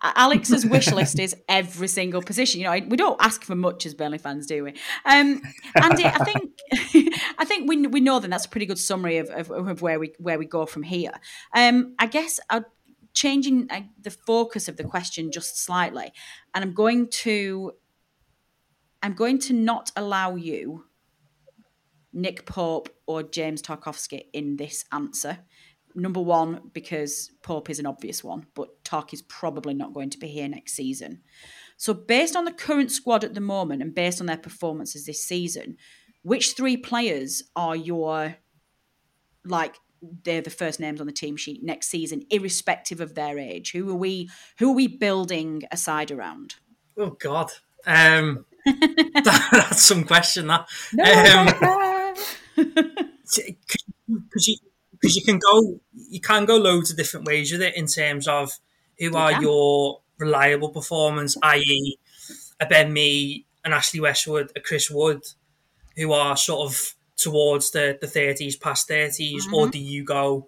[0.03, 2.59] Alex's wish list is every single position.
[2.59, 4.71] You know, we don't ask for much as Burnley fans, do we?
[5.05, 5.41] Um,
[5.81, 6.51] Andy, I think
[7.37, 9.99] I think we we know that that's a pretty good summary of, of, of where
[9.99, 11.13] we where we go from here.
[11.55, 12.61] Um, I guess i
[13.13, 16.11] changing uh, the focus of the question just slightly,
[16.53, 17.73] and I'm going to
[19.01, 20.85] I'm going to not allow you
[22.11, 25.39] Nick Pope or James Tarkowski in this answer
[25.95, 30.17] Number one, because Pope is an obvious one, but Tark is probably not going to
[30.17, 31.21] be here next season.
[31.77, 35.23] So, based on the current squad at the moment and based on their performances this
[35.23, 35.77] season,
[36.23, 38.37] which three players are your
[39.45, 39.75] like
[40.23, 43.71] they're the first names on the team sheet next season, irrespective of their age?
[43.71, 44.29] Who are we?
[44.59, 46.55] Who are we building a side around?
[46.97, 47.51] Oh God,
[47.85, 50.47] um, that, that's some question.
[50.47, 52.15] That no, um,
[54.37, 54.57] you
[55.03, 58.25] because you can go you can go loads of different ways with it in terms
[58.25, 58.53] of
[58.97, 59.41] who you are can.
[59.41, 61.97] your reliable performance, i.e.,
[62.61, 65.21] a Ben Mee, an Ashley Westwood, a Chris Wood,
[65.97, 69.53] who are sort of towards the the thirties, past 30s mm-hmm.
[69.53, 70.47] or do you go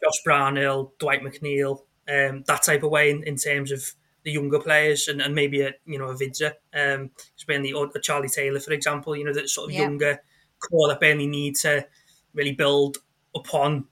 [0.00, 3.82] Josh Brownhill, Dwight McNeil, um, that type of way in, in terms of
[4.22, 7.10] the younger players and, and maybe a you know a Vydra, um,
[7.48, 9.80] Burnley or a Charlie Taylor, for example, you know that sort of yeah.
[9.80, 10.20] younger
[10.60, 11.84] core that Burnley need to
[12.34, 12.98] really build
[13.34, 13.86] upon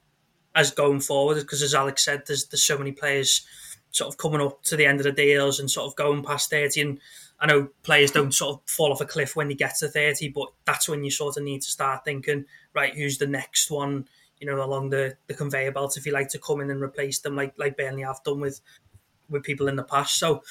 [0.55, 1.39] as going forward.
[1.39, 3.45] Because as Alex said, there's there's so many players
[3.91, 6.49] sort of coming up to the end of the deals and sort of going past
[6.49, 6.81] thirty.
[6.81, 6.99] And
[7.39, 10.29] I know players don't sort of fall off a cliff when they get to thirty,
[10.29, 14.07] but that's when you sort of need to start thinking, right, who's the next one?
[14.39, 17.19] You know, along the, the conveyor belt, if you like to come in and replace
[17.19, 18.61] them, like like Burnley have done with
[19.29, 20.15] with people in the past.
[20.15, 20.43] So,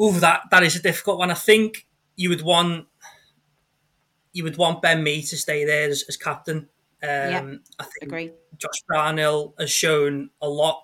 [0.00, 1.30] ooh, that that is a difficult one.
[1.30, 2.86] I think you would want
[4.32, 6.68] you would want Ben Mee to stay there as, as captain.
[7.02, 8.32] Um, yeah, I think agree.
[8.56, 10.82] Josh Brownhill has shown a lot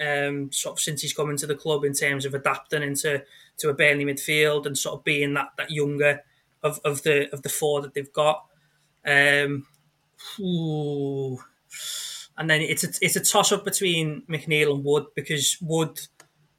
[0.00, 3.22] um, sort of since he's come into the club in terms of adapting into
[3.58, 6.22] to a Burnley midfield and sort of being that that younger
[6.62, 8.44] of, of the of the four that they've got.
[9.06, 9.66] Um,
[10.40, 11.38] ooh.
[12.36, 16.00] And then it's a, it's a toss up between McNeil and Wood because Wood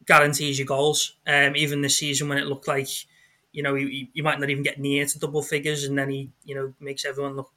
[0.05, 1.17] guarantees you goals.
[1.27, 2.87] Um, even this season when it looked like
[3.51, 6.31] you know you, you might not even get near to double figures, and then he
[6.45, 7.51] you know makes everyone look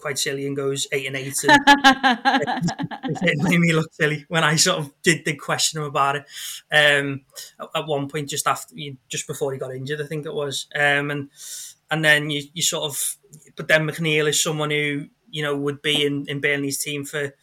[0.00, 1.36] quite silly and goes eight and eight.
[1.44, 6.16] And it made me look silly when I sort of did, did question him about
[6.16, 6.24] it.
[6.72, 7.22] Um,
[7.74, 8.74] at one point, just after,
[9.08, 10.66] just before he got injured, I think it was.
[10.74, 11.30] Um, and
[11.90, 13.16] and then you, you sort of,
[13.56, 17.34] but then McNeil is someone who you know would be in, in Burnley's team for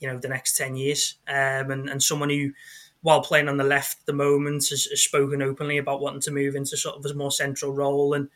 [0.00, 2.52] you know the next ten years, um, and and someone who.
[3.00, 6.32] While playing on the left at the moment, has, has spoken openly about wanting to
[6.32, 8.28] move into sort of a more central role, and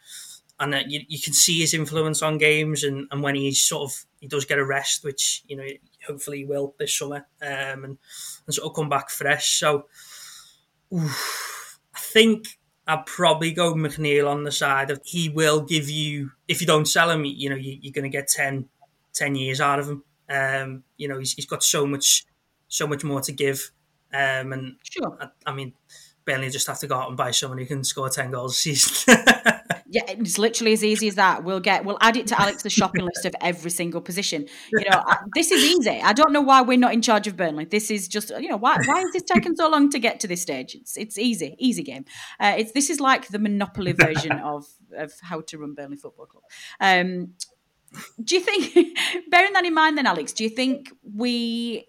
[0.61, 3.91] and uh, you, you can see his influence on games and, and when he's sort
[3.91, 5.67] of he does get a rest which you know
[6.07, 7.99] hopefully he will this summer um, and,
[8.47, 9.59] and sort of come back fresh.
[9.59, 9.87] So
[10.95, 16.33] oof, I think I'd probably go McNeil on the side of he will give you
[16.49, 18.69] if you don't sell him you know you, are going to get 10,
[19.15, 20.05] 10 years out of him.
[20.29, 22.25] Um, you know he's, he's got so much
[22.69, 23.71] so much more to give
[24.15, 25.19] um, and sure.
[25.21, 25.75] I, I mean
[26.25, 28.57] Burnley just have to go out and buy someone who can score 10 goals a
[28.57, 29.17] season
[29.93, 31.45] Yeah, it's literally as easy as that.
[31.45, 34.47] We'll get we'll add it to Alex's shopping list of every single position.
[34.73, 35.03] You know,
[35.35, 36.01] this is easy.
[36.01, 37.67] I don't know why we're not in charge of Burnley.
[37.67, 40.29] This is just you know why why is this taking so long to get to
[40.29, 40.75] this stage?
[40.75, 42.07] It's it's easy, easy game.
[42.41, 46.27] Uh, it's this is like the Monopoly version of of how to run Burnley Football
[46.27, 46.45] Club.
[46.81, 47.35] Um,
[48.25, 48.97] do you think,
[49.31, 51.87] bearing that in mind, then Alex, do you think we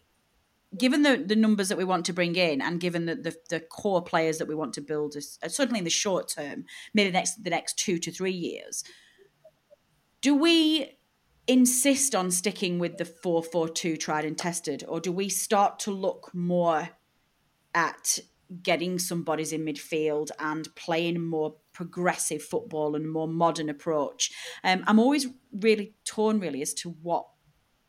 [0.77, 3.59] given the, the numbers that we want to bring in and given the, the, the
[3.59, 7.17] core players that we want to build, uh, certainly in the short term, maybe the
[7.17, 8.83] next, the next two to three years,
[10.21, 10.97] do we
[11.47, 16.31] insist on sticking with the 442 tried and tested, or do we start to look
[16.33, 16.89] more
[17.75, 18.19] at
[18.62, 24.31] getting some bodies in midfield and playing more progressive football and more modern approach?
[24.63, 27.27] Um, I'm always really torn, really, as to what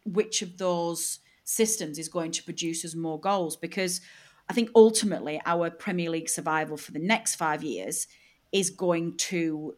[0.04, 4.00] which of those systems is going to produce us more goals because
[4.48, 8.06] I think ultimately our Premier League survival for the next five years
[8.52, 9.74] is going to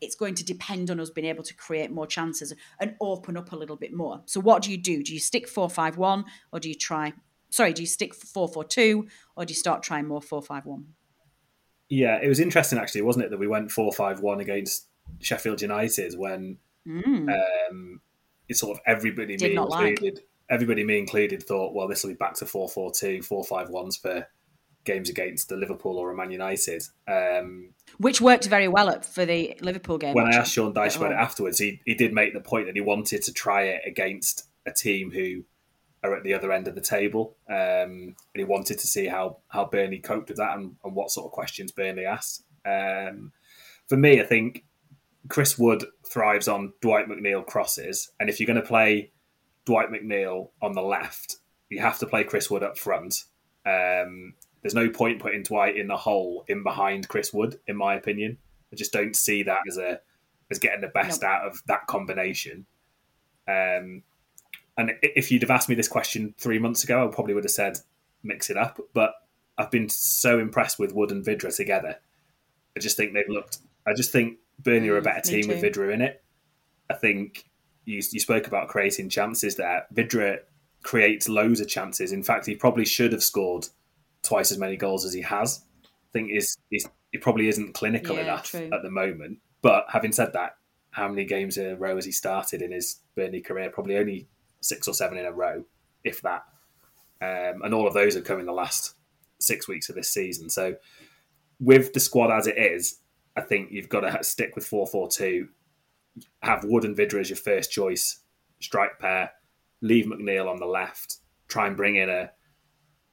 [0.00, 3.50] it's going to depend on us being able to create more chances and open up
[3.50, 4.22] a little bit more.
[4.26, 5.02] So what do you do?
[5.02, 7.12] Do you stick four five one or do you try
[7.50, 10.66] sorry, do you stick four four two or do you start trying more four five
[10.66, 10.86] one?
[11.88, 14.86] Yeah, it was interesting actually, wasn't it, that we went four five one against
[15.20, 17.28] Sheffield United when mm.
[17.68, 18.00] um,
[18.54, 20.14] sort of everybody Did me included.
[20.14, 20.24] Like.
[20.48, 24.28] Everybody me included thought, well, this will be back to 4-4-2, 4-5-1s for
[24.84, 26.84] games against the Liverpool or a Man United.
[27.08, 30.14] Um, Which worked very well up for the Liverpool game.
[30.14, 30.38] When actually.
[30.38, 32.80] I asked Sean Dyche about it afterwards, he, he did make the point that he
[32.80, 35.42] wanted to try it against a team who
[36.04, 37.36] are at the other end of the table.
[37.50, 41.10] Um, and he wanted to see how, how Burnley coped with that and, and what
[41.10, 42.44] sort of questions Burnley asked.
[42.64, 43.32] Um,
[43.88, 44.64] for me, I think
[45.28, 49.12] Chris Wood thrives on Dwight McNeil crosses, and if you're going to play
[49.64, 51.36] Dwight McNeil on the left,
[51.68, 53.24] you have to play Chris Wood up front.
[53.64, 57.94] Um, there's no point putting Dwight in the hole in behind Chris Wood, in my
[57.94, 58.38] opinion.
[58.72, 60.00] I just don't see that as a
[60.50, 61.30] as getting the best nope.
[61.30, 62.66] out of that combination.
[63.48, 64.02] Um,
[64.78, 67.50] And if you'd have asked me this question three months ago, I probably would have
[67.50, 67.78] said
[68.22, 68.78] mix it up.
[68.92, 69.14] But
[69.56, 71.96] I've been so impressed with Wood and Vydra together.
[72.76, 73.58] I just think they've looked.
[73.86, 75.60] I just think Burnley are a Mm, better team with.
[75.62, 76.22] Vydra in it.
[76.90, 77.44] I think
[77.84, 79.86] you, you spoke about creating chances there.
[79.92, 80.38] Vydra
[80.82, 82.12] creates loads of chances.
[82.12, 83.68] In fact, he probably should have scored
[84.22, 85.62] twice as many goals as he has.
[85.84, 88.68] I think is he probably isn't clinical Yeah, enough true.
[88.72, 89.38] at the moment.
[89.62, 90.56] But having said that,
[90.90, 93.70] how many games in a row has he started in his Burnley career?
[93.70, 94.28] Probably only
[94.60, 95.64] six or seven in a row,
[96.04, 96.44] if that.
[97.20, 98.94] Um, and all of those have come in the last
[99.38, 100.48] six weeks of this season.
[100.48, 100.76] So
[101.60, 102.98] with the squad as it is,
[103.36, 105.48] I think you've got to stick with 4 4 2,
[106.42, 108.20] have Wood and Vydra as your first choice,
[108.60, 109.32] strike pair,
[109.80, 111.18] leave McNeil on the left,
[111.48, 112.30] try and bring in a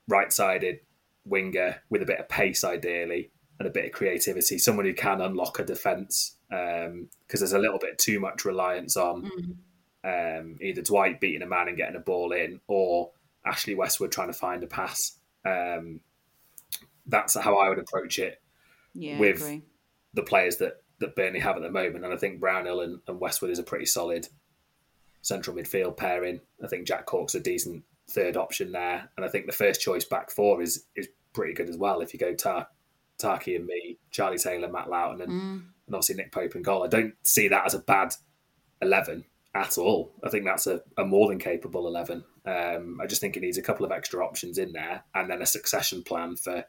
[0.07, 0.79] right sided
[1.25, 5.21] winger with a bit of pace, ideally, and a bit of creativity, someone who can
[5.21, 9.29] unlock a defence because there's a little bit too much reliance on
[10.03, 13.11] um, either Dwight beating a man and getting a ball in or
[13.45, 15.17] Ashley Westwood trying to find a pass.
[15.45, 16.01] Um,
[17.07, 18.41] that's how I would approach it
[18.93, 19.63] Yeah, with I agree.
[20.13, 22.05] The players that, that Burnley have at the moment.
[22.05, 24.27] And I think Brownhill and, and Westwood is a pretty solid
[25.21, 26.41] central midfield pairing.
[26.63, 29.09] I think Jack Cork's a decent third option there.
[29.15, 32.01] And I think the first choice back four is is pretty good as well.
[32.01, 32.67] If you go Tar-
[33.17, 36.83] Tarky and Mee, Charlie Taylor, Matt Lowton, and, and obviously Nick Pope and goal.
[36.83, 38.15] I don't see that as a bad
[38.81, 40.13] 11 at all.
[40.23, 42.23] I think that's a, a more than capable 11.
[42.45, 45.41] Um, I just think it needs a couple of extra options in there and then
[45.41, 46.65] a succession plan for,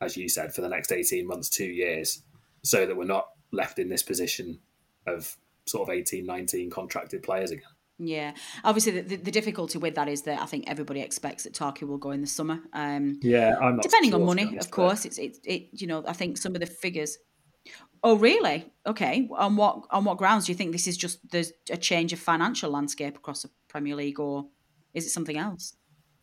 [0.00, 2.22] as you said, for the next 18 months, two years,
[2.64, 4.58] so that we're not left in this position
[5.06, 5.36] of
[5.66, 7.62] sort of 18, 19 contracted players again.
[7.98, 8.32] Yeah,
[8.64, 11.86] obviously the, the, the difficulty with that is that I think everybody expects that Tarky
[11.86, 12.58] will go in the summer.
[12.72, 15.04] Um, Yeah, I'm not depending sure, on money, honest, of but- course.
[15.04, 17.18] It's it, it you know I think some of the figures.
[18.02, 18.70] Oh really?
[18.84, 19.28] Okay.
[19.30, 22.18] On what on what grounds do you think this is just there's a change of
[22.18, 24.46] financial landscape across the Premier League, or
[24.92, 25.74] is it something else?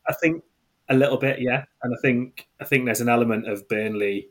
[0.08, 0.44] I think
[0.89, 1.64] a little bit, yeah.
[1.84, 4.28] And I think I think there's an element of Burnley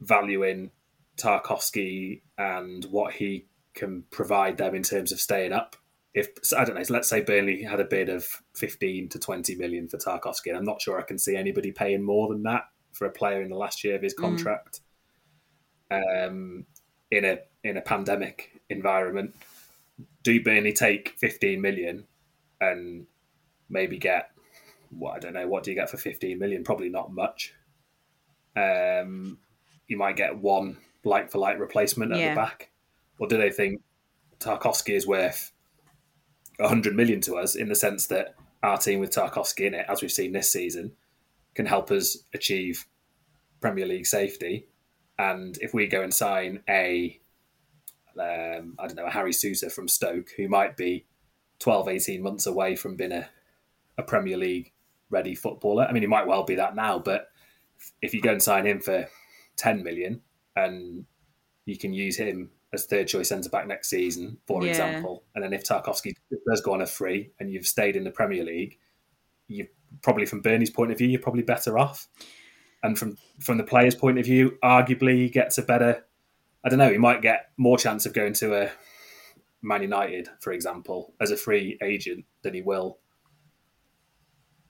[0.00, 0.70] valuing
[1.16, 5.76] Tarkowski and what he can provide them in terms of staying up.
[6.12, 9.88] If I don't know, let's say Burnley had a bid of 15 to 20 million
[9.88, 13.06] for Tarkowski, and I'm not sure I can see anybody paying more than that for
[13.06, 14.80] a player in the last year of his contract.
[15.90, 16.66] Um,
[17.10, 19.34] in a in a pandemic environment,
[20.22, 22.06] do Burnley take 15 million
[22.60, 23.06] and
[23.68, 24.30] maybe get
[24.90, 25.48] what I don't know.
[25.48, 26.62] What do you get for 15 million?
[26.62, 27.54] Probably not much.
[28.56, 29.38] Um,
[29.88, 32.30] you might get one like for like replacement at Yeah.
[32.30, 32.70] the back,
[33.18, 33.80] or do they think
[34.38, 35.52] Tarkowski is worth
[36.58, 40.02] 100 million to us in the sense that our team with Tarkowski in it, as
[40.02, 40.92] we've seen this season,
[41.54, 42.86] can help us achieve
[43.60, 44.68] Premier League safety?
[45.18, 47.20] And if we go and sign a,
[48.18, 51.06] um, I don't know, a Harry Souttar from Stoke, who might be
[51.60, 53.28] 12, 18 months away from being a,
[53.98, 54.72] a Premier League
[55.10, 55.84] ready footballer.
[55.84, 57.28] I mean, he might well be that now, but
[58.02, 59.06] if you go and sign him for
[59.56, 60.20] 10 million
[60.56, 61.04] and
[61.64, 64.70] you can use him as third choice centre back next season, for Yeah.
[64.70, 66.14] example, and then if Tarkowski
[66.46, 68.78] does go on a free and you've stayed in the Premier League,
[69.46, 69.68] you
[70.02, 72.08] probably from Burnley's point of view, you're probably better off.
[72.82, 76.04] And from from the player's point of view, arguably he gets a better.
[76.64, 76.90] I don't know.
[76.90, 78.72] He might get more chance of going to a
[79.62, 82.98] Man United, for example, as a free agent than he will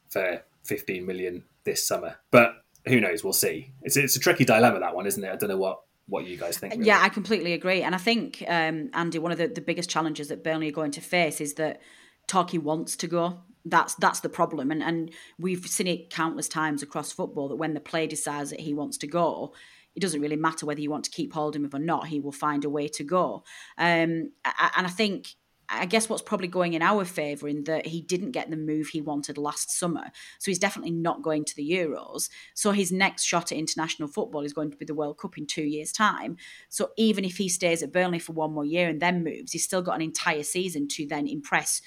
[0.08, 2.16] for 15 million this summer.
[2.30, 3.24] But who knows?
[3.24, 3.72] We'll see.
[3.82, 5.30] It's it's a tricky dilemma that one, isn't it?
[5.30, 6.74] I don't know what what you guys think.
[6.74, 6.86] really.
[6.86, 7.82] Yeah, I completely agree.
[7.82, 10.90] And I think, um, Andy, one of the, the biggest challenges that Burnley are going
[10.92, 11.80] to face is that
[12.28, 13.40] Tarky wants to go.
[13.64, 14.70] That's that's the problem.
[14.70, 18.60] And and we've seen it countless times across football that when the player decides that
[18.60, 19.54] he wants to go,
[19.94, 22.08] it doesn't really matter whether you want to keep hold of him or not.
[22.08, 23.44] He will find a way to go.
[23.78, 25.28] Um, and I think
[25.68, 28.88] I guess what's probably going in our favour in that he didn't get the move
[28.88, 30.10] he wanted last summer.
[30.38, 32.28] So he's definitely not going to the Euros.
[32.54, 35.46] So his next shot at international football is going to be the World Cup in
[35.46, 36.36] two years' time.
[36.68, 39.64] So even if he stays at Burnley for one more year and then moves, he's
[39.64, 41.80] still got an entire season to then impress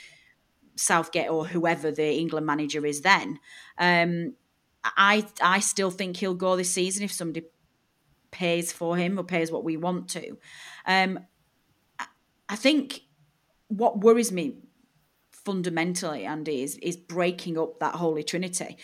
[0.75, 3.39] Southgate or whoever the England manager is then.
[3.77, 4.35] Um,
[4.83, 7.45] I I still think he'll go this season if somebody
[8.31, 10.37] pays for him or pays what we want to.
[10.85, 11.19] Um,
[11.99, 12.07] I-
[12.49, 13.01] I think
[13.67, 14.57] what worries me
[15.31, 18.77] fundamentally, Andy, is is breaking up that holy trinity.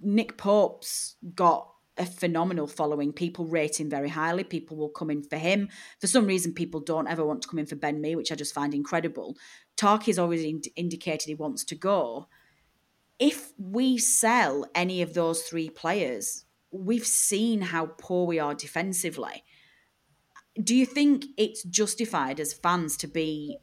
[0.00, 3.12] Nick Pope's got a phenomenal following.
[3.12, 4.44] People rate him very highly.
[4.44, 5.68] People will come in for him.
[6.00, 8.34] For some reason, people don't ever want to come in for Ben Mee, which I
[8.34, 9.36] just find incredible.
[9.76, 12.28] Tarky's already ind- indicated he wants to go.
[13.18, 19.44] If we sell any of those three players, we've seen how poor we are defensively.
[20.60, 23.58] Do you think it's justified as fans to be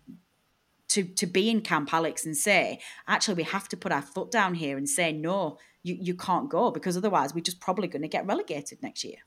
[0.92, 4.32] to to be in camp, Alex, and say, actually, we have to put our foot
[4.32, 8.02] down here and say, no, you, you can't go because otherwise we're just probably going
[8.02, 9.18] to get relegated next year.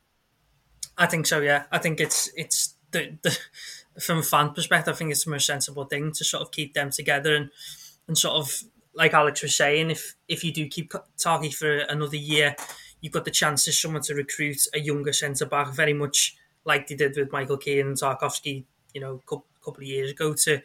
[0.96, 1.40] I think so.
[1.40, 3.36] Yeah, I think it's it's the, the
[4.00, 6.74] from a fan perspective, I think it's the most sensible thing to sort of keep
[6.74, 7.50] them together and
[8.06, 8.62] and sort of
[8.94, 12.54] like Alex was saying, if if you do keep Tarky for another year,
[13.00, 16.86] you've got the chance as someone to recruit a younger centre back, very much like
[16.86, 20.32] they did with Michael Keane and Tarkowski, you know, a couple, couple of years ago
[20.32, 20.60] to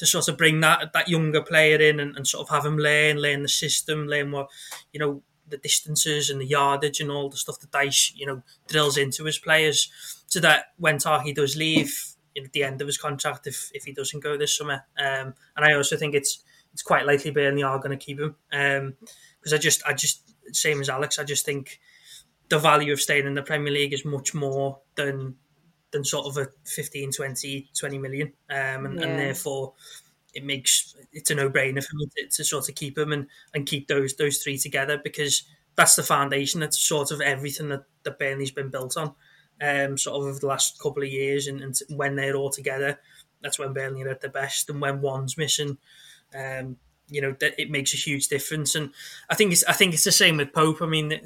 [0.00, 2.78] to sort of bring that that younger player in and, and sort of have him
[2.78, 4.48] learn, learn the system, learn what
[4.94, 8.42] you know the distances and the yardage and all the stuff that Dyche, you know,
[8.66, 9.90] drills into his players,
[10.26, 13.92] so that when Tarky does leave at the end of his contract, if if he
[13.92, 16.42] doesn't go this summer, um, and I also think it's
[16.72, 20.34] it's quite likely Burnley are going to keep him because um, I just I just
[20.52, 21.78] same as Alex, I just think
[22.48, 25.36] the value of staying in the Premier League is much more than
[25.90, 28.32] than sort of a 15, 20, 20 million.
[28.48, 29.06] Um, and, yeah.
[29.06, 29.74] and therefore
[30.34, 33.26] it makes it's a no brainer for me to, to, sort of keep them and,
[33.52, 35.42] and keep those those three together because
[35.76, 36.60] that's the foundation.
[36.60, 39.14] That's sort of everything that, that Burnley's been built on,
[39.60, 41.46] um, sort of over the last couple of years.
[41.46, 42.98] And, and when they're all together,
[43.42, 44.68] that's when Burnley are at their best.
[44.68, 45.78] And when one's missing,
[46.34, 46.76] um,
[47.08, 48.74] you know, that it makes a huge difference.
[48.74, 48.90] And
[49.28, 50.82] I think it's I think it's the same with Pope.
[50.82, 51.18] I mean,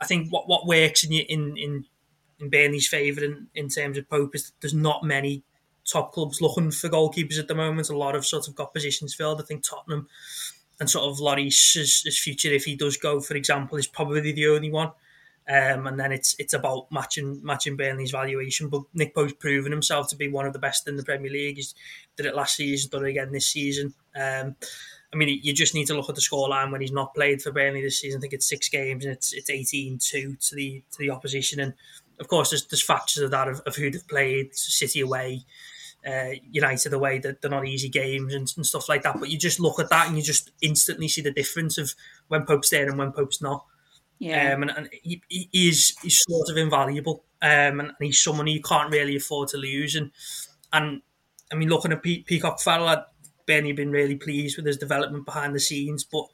[0.00, 1.86] I think what what works in in in,
[2.40, 5.42] in Burnley's favour in, in terms of Pope is there's not many
[5.90, 7.90] top clubs looking for goalkeepers at the moment.
[7.90, 9.40] A lot of sort of got positions filled.
[9.40, 10.08] I think Tottenham
[10.78, 14.70] and sort of Lloris's future, if he does go, for example, is probably the only
[14.70, 14.92] one.
[15.48, 18.68] Um, and then it's it's about matching matching Burnley's valuation.
[18.68, 21.56] But Nick Pope's proven himself to be one of the best in the Premier League.
[21.56, 21.74] He's
[22.16, 23.94] did it last season, done it again this season.
[24.14, 24.54] Um,
[25.12, 27.50] I mean, you just need to look at the scoreline when he's not played for
[27.50, 28.18] Burnley this season.
[28.18, 31.58] I think it's six games and it's it's 18-2 to the to the opposition.
[31.58, 31.74] And
[32.20, 35.42] of course, there's, there's factors of that of, of who they've played, City away,
[36.06, 37.18] uh, United away.
[37.18, 39.18] That they're not easy games and, and, stuff like that.
[39.18, 41.94] But you just look at that and you just instantly see the difference of
[42.28, 43.64] when Pope's there and when Pope's not.
[44.18, 47.24] Yeah, um, and, and he, he is he's sort of invaluable.
[47.40, 49.94] Um, and, he's someone you can't really afford to lose.
[49.94, 50.10] And
[50.72, 51.00] and
[51.50, 53.06] I mean, looking at Pe- Peacock Farrell,
[53.46, 56.26] Benny been really pleased with his development behind the scenes, but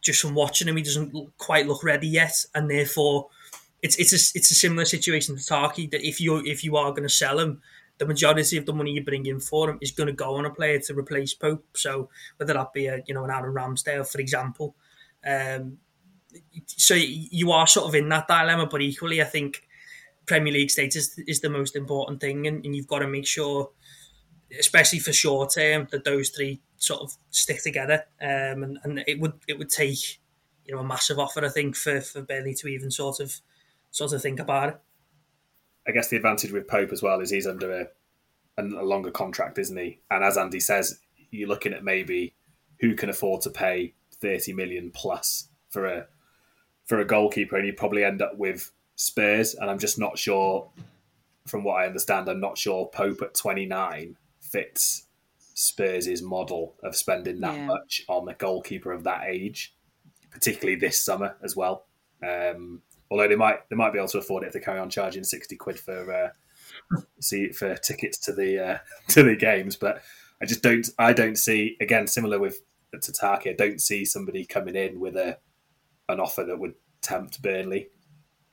[0.00, 3.28] just from watching him, he doesn't quite look ready yet, and therefore
[3.82, 6.90] it's it's a it's a similar situation to Tarky that if you if you are
[6.90, 7.60] going to sell him,
[7.98, 10.46] the majority of the money you bring in for him is going to go on
[10.46, 11.64] a player to replace Pope.
[11.76, 14.74] So whether that be a you know an Aaron Ramsdale, for example,
[15.26, 15.78] um,
[16.66, 18.66] so you are sort of in that dilemma.
[18.66, 19.66] But equally, I think
[20.26, 23.70] Premier League status is the most important thing, and, and you've got to make sure
[24.58, 28.04] especially for short term, that those three sort of stick together.
[28.20, 30.20] Um, and, and it would it would take
[30.64, 33.40] you know a massive offer, I think, for for Burnley to even sort of
[33.90, 34.80] sort of think about it.
[35.86, 37.86] I guess the advantage with Pope as well is he's under a,
[38.58, 40.00] a longer contract, isn't he?
[40.10, 40.98] And as Andy says,
[41.30, 42.34] you're looking at maybe
[42.80, 46.06] who can afford to pay 30 million plus for a
[46.86, 49.54] for a goalkeeper, and you probably end up with Spurs.
[49.54, 50.68] And I'm just not sure,
[51.46, 55.06] from what I understand, I'm not sure Pope at 29 fits
[55.54, 57.66] Spurs' model of spending that yeah.
[57.66, 59.74] much on a goalkeeper of that age,
[60.30, 61.86] particularly this summer as well.
[62.22, 64.90] Um, although they might they might be able to afford it if they carry on
[64.90, 68.78] charging sixty quid for uh, see for tickets to the uh,
[69.08, 70.02] to the games, but
[70.40, 72.62] I just don't I don't see again similar with
[72.94, 73.50] Tarky.
[73.50, 75.38] I don't see somebody coming in with a
[76.08, 77.88] an offer that would tempt Burnley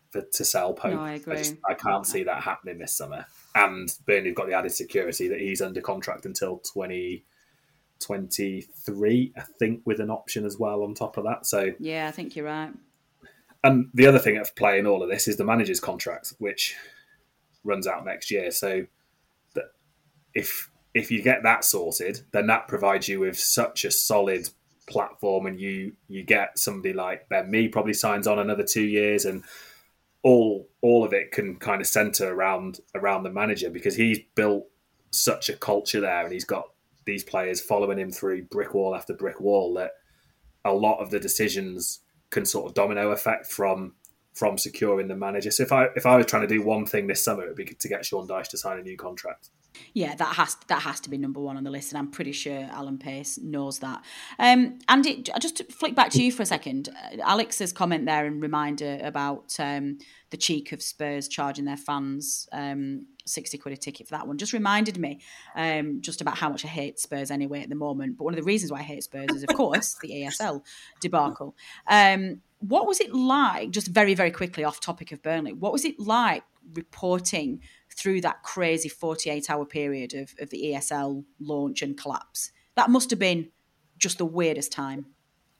[0.10, 0.94] for, to sell Pope.
[0.94, 1.36] No, I agree.
[1.36, 3.26] I, just, I can't see that happening this summer
[3.56, 9.82] and Burnley have got the added security that he's under contract until 2023, I think,
[9.86, 11.46] with an option as well on top of that.
[11.46, 12.72] So yeah, I think you're right.
[13.64, 16.76] And the other thing at play in all of this is the manager's contract, which
[17.64, 18.52] runs out next year.
[18.52, 18.86] So
[19.56, 19.72] that
[20.34, 24.50] if if you get that sorted, then that provides you with such a solid
[24.86, 29.24] platform, and you you get somebody like Ben Mee probably signs on another two years,
[29.26, 29.44] and
[30.24, 34.66] all all of it can kind of center around around the manager because he's built
[35.12, 36.70] such a culture there and he's got
[37.06, 39.92] these players following him through brick wall after brick wall that
[40.66, 42.00] a lot of the decisions
[42.34, 43.94] can sort of domino effect from
[44.34, 45.52] from securing the manager.
[45.52, 47.56] So if I if I was trying to do one thing this summer, it would
[47.56, 49.50] be to get Sean Dyche to sign a new contract.
[49.94, 52.32] Yeah, that has that has to be number one on the list, and I'm pretty
[52.32, 54.04] sure Alan Pace knows that.
[54.40, 56.90] Um, Andy, just to flick back to you for a second.
[56.90, 59.98] Uh, Alex's comment there and reminder about um,
[60.30, 64.38] the cheek of Spurs charging their fans um, sixty quid a ticket for that one
[64.38, 65.20] just reminded me
[65.56, 68.18] um, just about how much I hate Spurs anyway at the moment.
[68.18, 70.62] But one of the reasons why I hate Spurs is, of course, the ESL
[71.02, 71.56] debacle.
[71.88, 73.72] Um, what was it like?
[73.72, 75.54] Just very very quickly off topic of Burnley.
[75.54, 76.44] What was it like
[76.74, 77.62] reporting?
[77.96, 82.52] through that crazy 48 hour period of, of the ESL launch and collapse.
[82.76, 83.50] That must have been
[83.98, 85.06] just the weirdest time.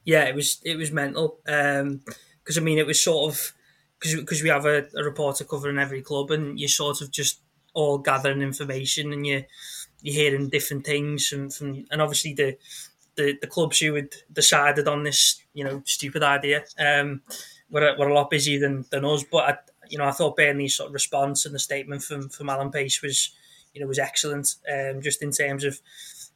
[0.04, 1.38] Yeah, it was it was mental.
[1.44, 3.52] Because I mean, it was sort of
[4.00, 7.40] because we have a, a reporter covering every club, and you sort of just
[7.74, 9.44] all gathering information, and you
[10.02, 12.56] you're hearing different things from, from and obviously the,
[13.16, 17.22] the the clubs who had decided on this you know stupid idea um,
[17.70, 19.24] were, were a lot busier than, than us.
[19.24, 19.58] But I,
[19.88, 23.02] you know, I thought Burnley's sort of response and the statement from from Alan Pace
[23.02, 23.30] was
[23.72, 24.54] you know was excellent.
[24.72, 25.80] Um, just in terms of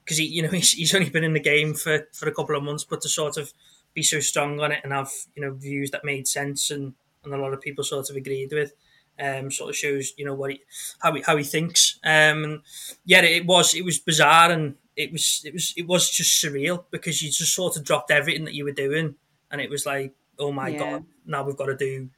[0.04, 2.56] because he you know he's, he's only been in the game for for a couple
[2.56, 3.52] of months, but to sort of
[3.94, 7.34] be so strong on it and have you know views that made sense and and
[7.34, 8.72] a lot of people sort of agreed with.
[9.20, 10.60] Um, sort of shows you know what he,
[11.00, 11.98] how he how he thinks.
[12.04, 12.62] Um,
[13.04, 16.84] yeah, it was it was bizarre and it was it was it was just surreal
[16.90, 19.14] because you just sort of dropped everything that you were doing
[19.50, 20.78] and it was like oh my Yeah.
[20.78, 22.10] god now we've got to do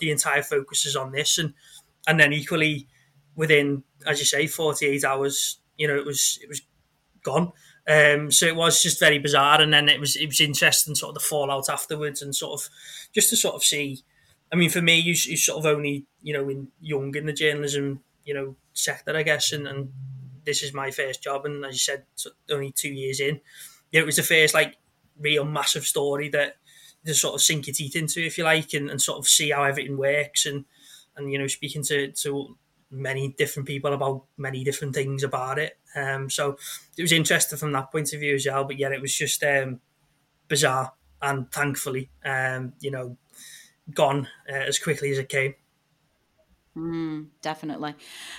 [0.00, 1.52] the entire focus is on this and
[2.06, 2.88] and then equally
[3.34, 6.62] within as you say 48 hours you know it was it was
[7.22, 7.52] gone
[7.88, 11.10] um so it was just very bizarre and then it was it was interesting sort
[11.10, 12.68] of the fallout afterwards and sort of
[13.14, 14.02] just to sort of see
[14.52, 18.00] i mean for me you, sort of only you know in young in the journalism
[18.24, 19.92] you know sector i guess and, and
[20.46, 22.04] this is my first job and as you said
[22.50, 23.40] only two years in.
[23.92, 24.76] Yeah it was the first like
[25.18, 26.56] real massive story that
[27.04, 29.50] to sort of sink your teeth into if you like and, and sort of see
[29.50, 30.64] how everything works and
[31.16, 32.56] and you know speaking to to
[32.90, 35.76] many different people about many different things about it.
[35.94, 36.56] Um so
[36.96, 39.42] it was interesting from that point of view as well but yeah it was just
[39.42, 39.80] um
[40.48, 43.16] bizarre and thankfully um you know
[43.94, 45.54] gone uh, as quickly as it came
[46.76, 47.94] Mm, definitely.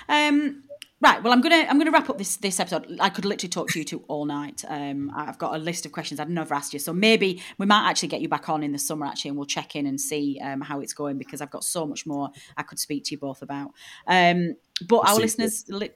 [0.07, 0.63] Um,
[1.01, 1.21] right.
[1.23, 2.97] Well, I'm gonna I'm gonna wrap up this this episode.
[2.99, 4.63] I could literally talk to you two all night.
[4.67, 7.89] Um, I've got a list of questions I've never asked you, so maybe we might
[7.89, 10.39] actually get you back on in the summer actually, and we'll check in and see
[10.43, 13.17] um, how it's going because I've got so much more I could speak to you
[13.17, 13.71] both about.
[14.05, 14.55] Um,
[14.87, 15.21] but our sequel.
[15.21, 15.89] listeners, li-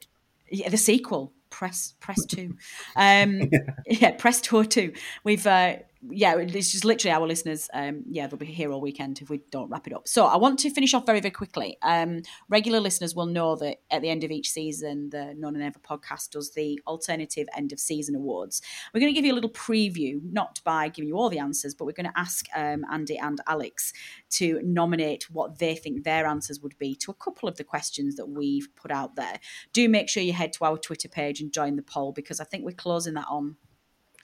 [0.49, 1.33] yeah, the sequel.
[1.51, 2.55] Press press two,
[2.95, 3.41] um,
[3.85, 4.93] yeah, press tour two.
[5.25, 5.75] We've uh,
[6.09, 7.69] yeah, it's just literally our listeners.
[7.73, 10.07] Um, yeah, they'll be here all weekend if we don't wrap it up.
[10.07, 11.77] So I want to finish off very, very quickly.
[11.83, 15.59] Um, regular listeners will know that at the end of each season, the No Nay
[15.59, 18.61] Never podcast does the alternative end of season awards.
[18.93, 21.75] We're going to give you a little preview, not by giving you all the answers,
[21.75, 23.93] but we're going to ask um, Andy and Alex
[24.31, 28.15] to nominate what they think their answers would be to a couple of the questions
[28.15, 29.39] that we've put out there.
[29.71, 32.43] Do make sure you head to our Twitter page and join the poll because I
[32.45, 33.57] think we're closing that on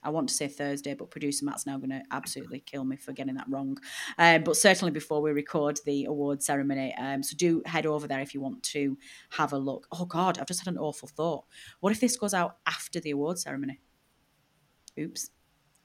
[0.07, 3.11] I want to say Thursday, but producer Matt's now going to absolutely kill me for
[3.11, 3.77] getting that wrong.
[4.17, 6.95] Um, but certainly before we record the award ceremony.
[6.97, 8.97] Um, so do head over there if you want to
[9.31, 9.85] have a look.
[9.91, 11.43] Oh, God, I've just had an awful thought.
[11.81, 13.81] What if this goes out after the award ceremony?
[14.97, 15.29] Oops.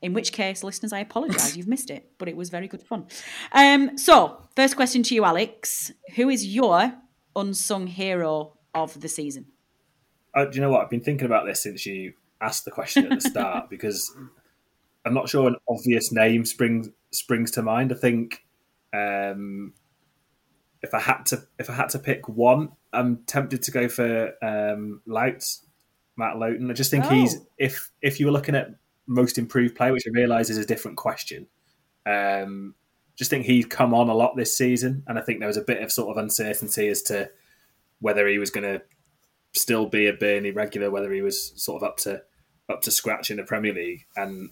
[0.03, 1.57] In which case, listeners, I apologise.
[1.57, 3.07] You've missed it, but it was very good fun.
[3.51, 5.91] Um, so, first question to you, Alex.
[6.14, 6.93] Who is your
[7.35, 9.47] unsung hero of the season?
[10.33, 10.83] Uh, do you know what?
[10.83, 12.12] I've been thinking about this since you
[12.43, 14.14] asked the question at the start because
[15.05, 17.93] I'm not sure an obvious name springs springs to mind.
[17.93, 18.45] I think
[18.93, 19.72] um,
[20.82, 24.32] if I had to if I had to pick one, I'm tempted to go for
[24.43, 25.66] um, Louts,
[26.16, 26.70] Matt Lowton.
[26.70, 27.47] I just think he's Oh.
[27.59, 28.70] if if you were looking at
[29.07, 31.47] most improved player, which I realise is a different question.
[32.07, 32.74] Um,
[33.14, 35.62] just think he's come on a lot this season, and I think there was a
[35.62, 37.30] bit of sort of uncertainty as to
[38.01, 38.82] whether he was going to
[39.53, 42.22] still be a Burnley regular, whether he was sort of up to
[42.73, 44.07] up to scratch in the Premier League.
[44.16, 44.51] And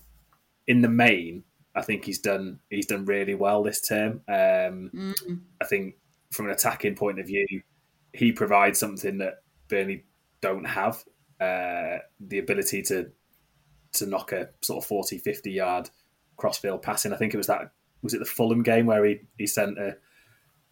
[0.66, 1.44] in the main,
[1.74, 4.22] I think he's done he's done really well this term.
[4.28, 5.14] Um,
[5.60, 5.94] I think
[6.32, 7.46] from an attacking point of view,
[8.12, 10.04] he provides something that Burnley
[10.40, 11.04] don't have
[11.40, 13.10] uh, the ability to
[13.92, 15.90] to knock a sort of 40, 50 yard
[16.36, 17.12] crossfield passing.
[17.12, 19.96] I think it was that was it the Fulham game where he he sent a.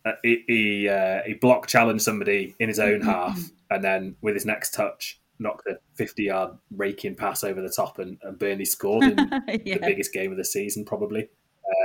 [0.05, 3.41] a he he, uh, he block challenged somebody in his own half,
[3.71, 8.19] and then with his next touch, knocked a fifty-yard raking pass over the top, and,
[8.23, 11.29] and Burnley scored in the biggest game of the season, probably.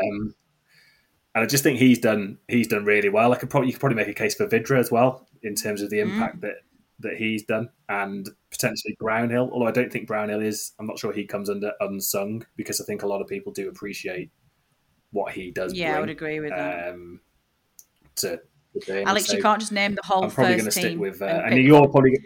[0.03, 0.35] Um,
[1.35, 3.33] and I just think he's done he's done really well.
[3.33, 5.81] I could probably you could probably make a case for Vydra as well in terms
[5.81, 6.57] of the impact that
[6.99, 9.49] that he's done, and potentially Brownhill.
[9.51, 12.85] Although I don't think Brownhill is, I'm not sure he comes under unsung because I
[12.85, 14.31] think a lot of people do appreciate
[15.11, 15.73] what he does.
[15.73, 16.89] Yeah, I would agree with that.
[16.89, 17.19] Um,
[18.17, 18.39] to,
[18.81, 19.03] to.
[19.03, 21.65] Alex, you can't just name the whole I'm probably going to stick with, uh, pick
[21.65, 22.17] you're probably.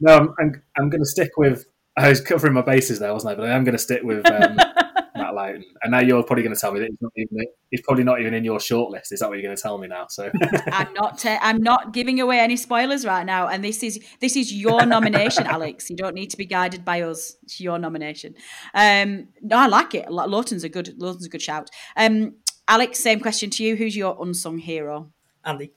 [0.00, 1.66] No, I'm, I'm, I'm going to stick with.
[1.96, 3.34] I was covering my bases there, wasn't I?
[3.36, 4.56] But I am going to stick with um,
[5.16, 5.64] Matt Lowton.
[5.82, 7.38] And now you're probably going to tell me that he's not even.
[7.70, 9.12] He's probably not even in your shortlist.
[9.12, 10.06] Is that what you're going to tell me now?
[10.08, 10.28] So
[10.72, 11.18] I'm not.
[11.18, 13.46] ta- I'm not giving away any spoilers right now.
[13.46, 15.88] And this is this is your nomination, Alex.
[15.88, 17.36] You don't need to be guided by us.
[17.44, 18.34] It's your nomination.
[18.74, 20.10] Um, no, I like it.
[20.10, 20.94] Lo- Lowton's a good.
[20.98, 21.70] Lowton's a good shout.
[21.96, 22.34] Um,
[22.66, 23.76] Alex, same question to you.
[23.76, 25.12] Who's your unsung hero?
[25.44, 25.72] Andy.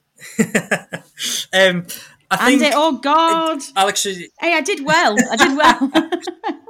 [1.52, 1.86] um,
[2.30, 2.74] I think Andy.
[2.76, 3.62] Oh God.
[3.76, 5.16] Alex Hey, I did well.
[5.30, 6.58] I did well.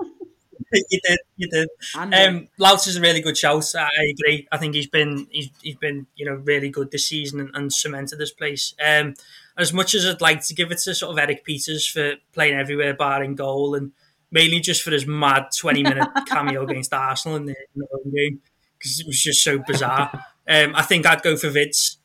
[0.91, 1.69] you did, you did.
[1.95, 3.75] Um, Louts is a really good shout.
[3.75, 4.47] I agree.
[4.53, 7.73] I think he's been he's, he's been you know really good this season and, and
[7.73, 8.75] cemented this place.
[8.85, 9.15] Um,
[9.57, 12.55] as much as I'd like to give it to sort of Erik Pieters for playing
[12.55, 13.93] everywhere, barring goal, and
[14.31, 18.13] mainly just for his mad twenty minute cameo against Arsenal in the, in the home
[18.15, 18.41] game
[18.77, 20.11] because it was just so bizarre.
[20.47, 21.97] Um, I think I'd go for Vids.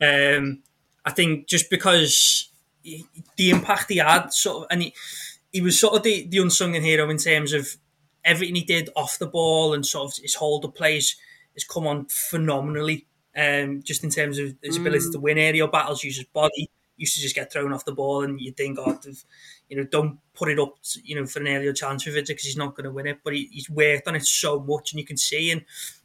[0.00, 0.62] Um,
[1.04, 2.48] I think just because
[3.36, 4.94] the impact he had, sort of, and he,
[5.52, 7.76] he was sort of the, the unsung hero in terms of
[8.24, 11.16] everything he did off the ball and sort of his hold of plays
[11.54, 13.06] has come on phenomenally.
[13.36, 15.12] Um, just in terms of his ability Mm.
[15.12, 16.70] to win aerial battles, use his body.
[16.98, 18.98] Used to just get thrown off the ball, and you think, oh,
[19.68, 22.44] you know, don't put it up, you know, for an aerial chance with it because
[22.44, 23.18] he's not going to win it.
[23.24, 25.50] But he, he's worked on it so much, and you can see.
[25.50, 25.64] And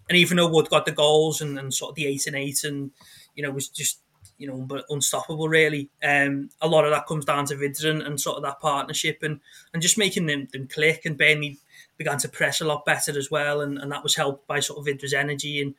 [0.09, 2.63] and even though Wood got the goals and, and sort of the eight and eight,
[2.63, 2.91] and
[3.35, 3.99] you know, was just
[4.37, 5.89] you know, but unstoppable really.
[6.03, 9.39] Um, a lot of that comes down to Vydra and, sort of that partnership and,
[9.73, 11.05] and just making them, them click.
[11.05, 11.57] And Burnley
[11.97, 13.61] began to press a lot better as well.
[13.61, 15.61] And, and that was helped by sort of Vydra's energy.
[15.61, 15.75] And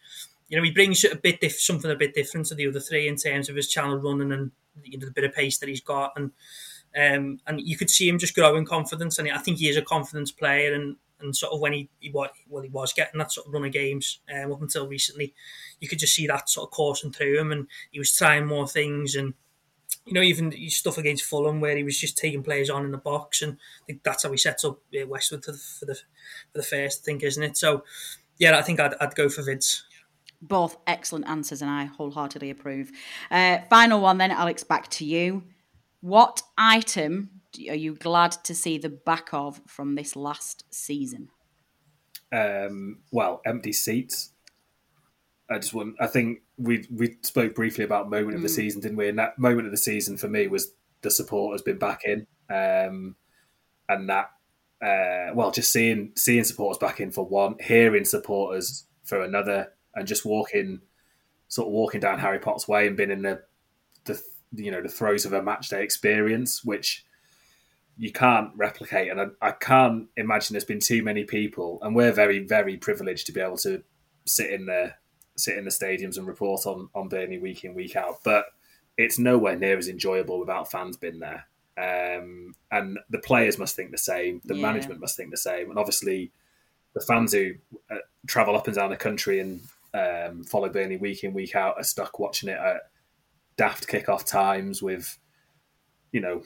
[0.48, 3.06] you know he brings a bit diff- something a bit different to the other three
[3.06, 4.50] in terms of his channel running and
[4.82, 6.12] you know the bit of pace that he's got.
[6.16, 6.32] And
[6.96, 9.18] um, and you could see him just growing confidence.
[9.18, 10.74] And I think he is a confidence player.
[10.74, 13.52] And and sort of when he, he was well he was getting that sort of
[13.52, 15.34] run of games um, up until recently
[15.80, 18.66] you could just see that sort of coursing through him and he was trying more
[18.66, 19.34] things and
[20.04, 22.98] you know even stuff against Fulham where he was just taking players on in the
[22.98, 25.94] box and I think that's how he sets up uh, Westwood for the, for the
[25.94, 27.84] for the first I think isn't it so
[28.38, 29.82] yeah I think I'd, I'd go for Vids
[30.40, 32.92] Both excellent answers, and I wholeheartedly approve.
[33.28, 35.42] Uh, final one, then, Alex, back to you.
[36.00, 37.30] What item
[37.68, 41.30] are you glad to see the back of from this last season?
[42.32, 44.30] um, well, empty seats.
[45.50, 45.96] I just want.
[46.00, 48.54] I think we we spoke briefly about moment of the Mm.
[48.54, 49.08] season, didn't we?
[49.08, 52.26] And that moment of the season for me was the support has been back in,
[52.50, 53.16] um,
[53.88, 54.30] and that.
[54.80, 60.06] Uh, well, just seeing seeing supporters back in for one, hearing supporters for another, and
[60.06, 60.80] just walking,
[61.48, 63.42] sort of walking down Harry Potts way and being in the,
[64.04, 64.22] the
[64.54, 67.04] you know the throes of a match day experience, which
[67.96, 69.10] you can't replicate.
[69.10, 73.26] And I, I can't imagine there's been too many people, and we're very, very privileged
[73.26, 73.82] to be able to
[74.26, 74.94] sit in the
[75.38, 78.16] sit in the stadiums and report on on Burnley week in week out.
[78.24, 78.46] But
[78.96, 81.46] it's nowhere near as enjoyable without fans being there.
[81.76, 84.40] Um, and the players must think the same.
[84.44, 84.62] The Yeah.
[84.62, 85.70] management must think the same.
[85.70, 86.32] And obviously,
[86.94, 87.52] the fans who
[87.90, 89.60] uh, travel up and down the country and
[89.94, 92.90] um, follow Burnley week in week out are stuck watching it at
[93.56, 95.16] daft kickoff times with,
[96.12, 96.42] you know,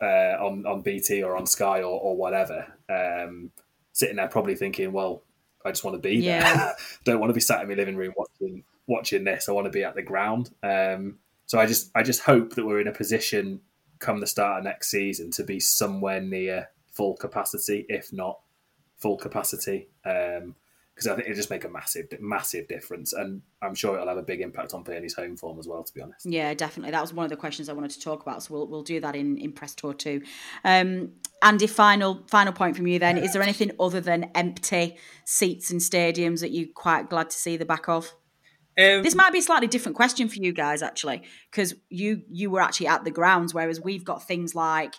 [0.00, 3.50] uh, on on BT or on Sky or, or whatever, um,
[3.92, 5.22] sitting there probably thinking, well,
[5.64, 6.40] I just want to be there.
[6.40, 6.72] Yeah.
[7.04, 9.48] Don't want to be sat in my living room watching watching this.
[9.48, 10.50] I want to be at the ground.
[10.62, 13.60] Um, so I just I just hope that we're in a position
[13.98, 18.40] come the start of next season to be somewhere near full capacity, if not
[18.98, 19.88] full capacity.
[20.04, 20.54] Um,
[20.94, 24.16] because I think it just make a massive, massive difference, and I'm sure it'll have
[24.16, 25.82] a big impact on Burnley's home form as well.
[25.82, 26.24] To be honest.
[26.24, 26.92] Yeah, definitely.
[26.92, 28.42] That was one of the questions I wanted to talk about.
[28.42, 30.22] So we'll we'll do that in in press tour too.
[30.64, 32.98] Um, Andy, final final point from you.
[32.98, 37.36] Then, is there anything other than empty seats in stadiums that you're quite glad to
[37.36, 38.14] see the back of?
[38.76, 42.50] Um, this might be a slightly different question for you guys, actually, because you you
[42.50, 44.94] were actually at the grounds, whereas we've got things like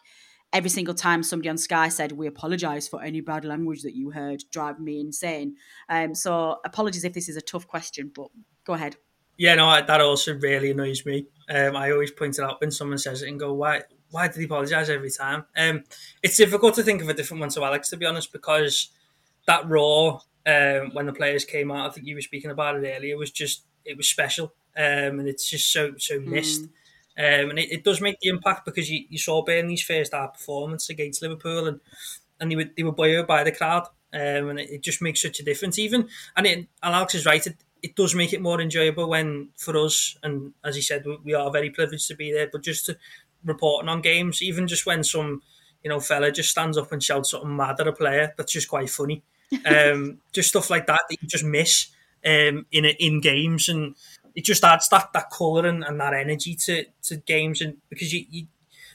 [0.56, 4.12] every single time somebody on Sky said, "We apologise for any bad language that you
[4.12, 5.58] heard," drive me insane.
[5.90, 8.30] Um, so apologies if this is a tough question, but
[8.64, 8.96] go ahead.
[9.38, 11.28] Yeah, no, that also really annoys me.
[11.50, 13.82] Um, I always point it out when someone says it and go, "Why?
[14.12, 15.84] Why did he apologise every time?" Um,
[16.24, 18.90] it's difficult to think of a different one to Alex, to be honest, because
[19.46, 22.88] that raw um, when the players came out, I think you were speaking about it
[22.88, 26.66] earlier, it was just it was special, um, and it's just so so missed.
[27.18, 30.34] Um, and it, it does make the impact because you, you saw Burnley's first half
[30.34, 31.80] performance against Liverpool, and
[32.40, 35.22] and they were they were buoyed by the crowd, um, and it, it just makes
[35.22, 35.80] such a difference.
[35.80, 37.46] Even and, it, and Alex is right.
[37.46, 41.18] It, it does make it more enjoyable when for us, and as he said, we,
[41.24, 42.50] we are very privileged to be there.
[42.52, 42.98] But just to
[43.44, 45.42] reporting on games, even just when some
[45.84, 48.70] you know fella just stands up and shouts something mad at a player, that's just
[48.70, 49.24] quite funny.
[49.64, 51.88] Um, just stuff like that that you just miss
[52.26, 53.96] um, in in games, and
[54.36, 58.14] it just adds that that colour and, and that energy to, to games, and because
[58.14, 58.48] you, you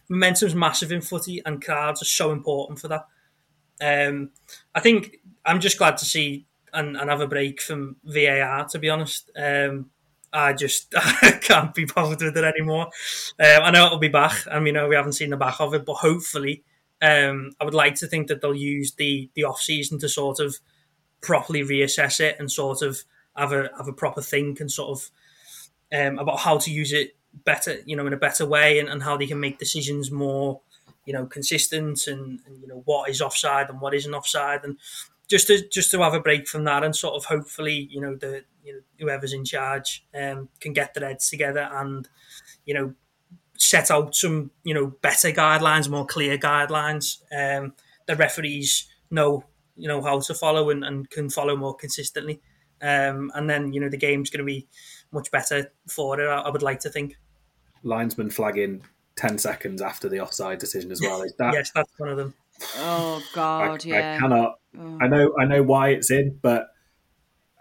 [0.09, 3.07] momentum's massive in footy, and crowds are so important for that.
[3.80, 4.30] Um,
[4.74, 8.66] I think I'm just glad to see and, and have a break from VAR.
[8.66, 9.91] To be honest, um,
[10.32, 12.86] I just I can't be bothered with it anymore.
[13.38, 15.74] Um, I know it'll be back, and we know we haven't seen the back of
[15.74, 16.64] it, but hopefully,
[17.01, 20.41] um, I would like to think that they'll use the the off season to sort
[20.41, 20.57] of
[21.20, 23.05] properly reassess it and sort of
[23.36, 25.11] have a have a proper think and sort of
[25.93, 29.03] um, about how to use it better, you know, in a better way, and, and
[29.03, 30.61] how they can make decisions more
[31.11, 34.76] you know, consistent and, and you know what is offside and what isn't offside, and
[35.28, 38.14] just to just to have a break from that and sort of hopefully you know
[38.14, 42.09] the you know whoever's in charge um, can get their heads together and
[42.66, 42.95] you know
[43.57, 47.22] set out some you know better guidelines, more clear guidelines.
[47.32, 47.74] Um,
[48.07, 49.45] the referees know
[49.76, 52.41] you know how to follow and, and can follow more consistently.
[52.82, 54.66] Um, and then you know the game's going to be
[55.12, 56.26] much better for it.
[56.26, 57.16] I, I would like to think.
[57.82, 58.82] Linesman flagging
[59.16, 61.22] ten seconds after the offside decision as well.
[61.22, 61.52] Is that?
[61.54, 62.34] yes, that's one of them.
[62.76, 64.14] Oh God, I, yeah.
[64.16, 64.58] I cannot.
[64.78, 64.98] Oh.
[65.00, 65.34] I know.
[65.38, 66.68] I know why it's in, but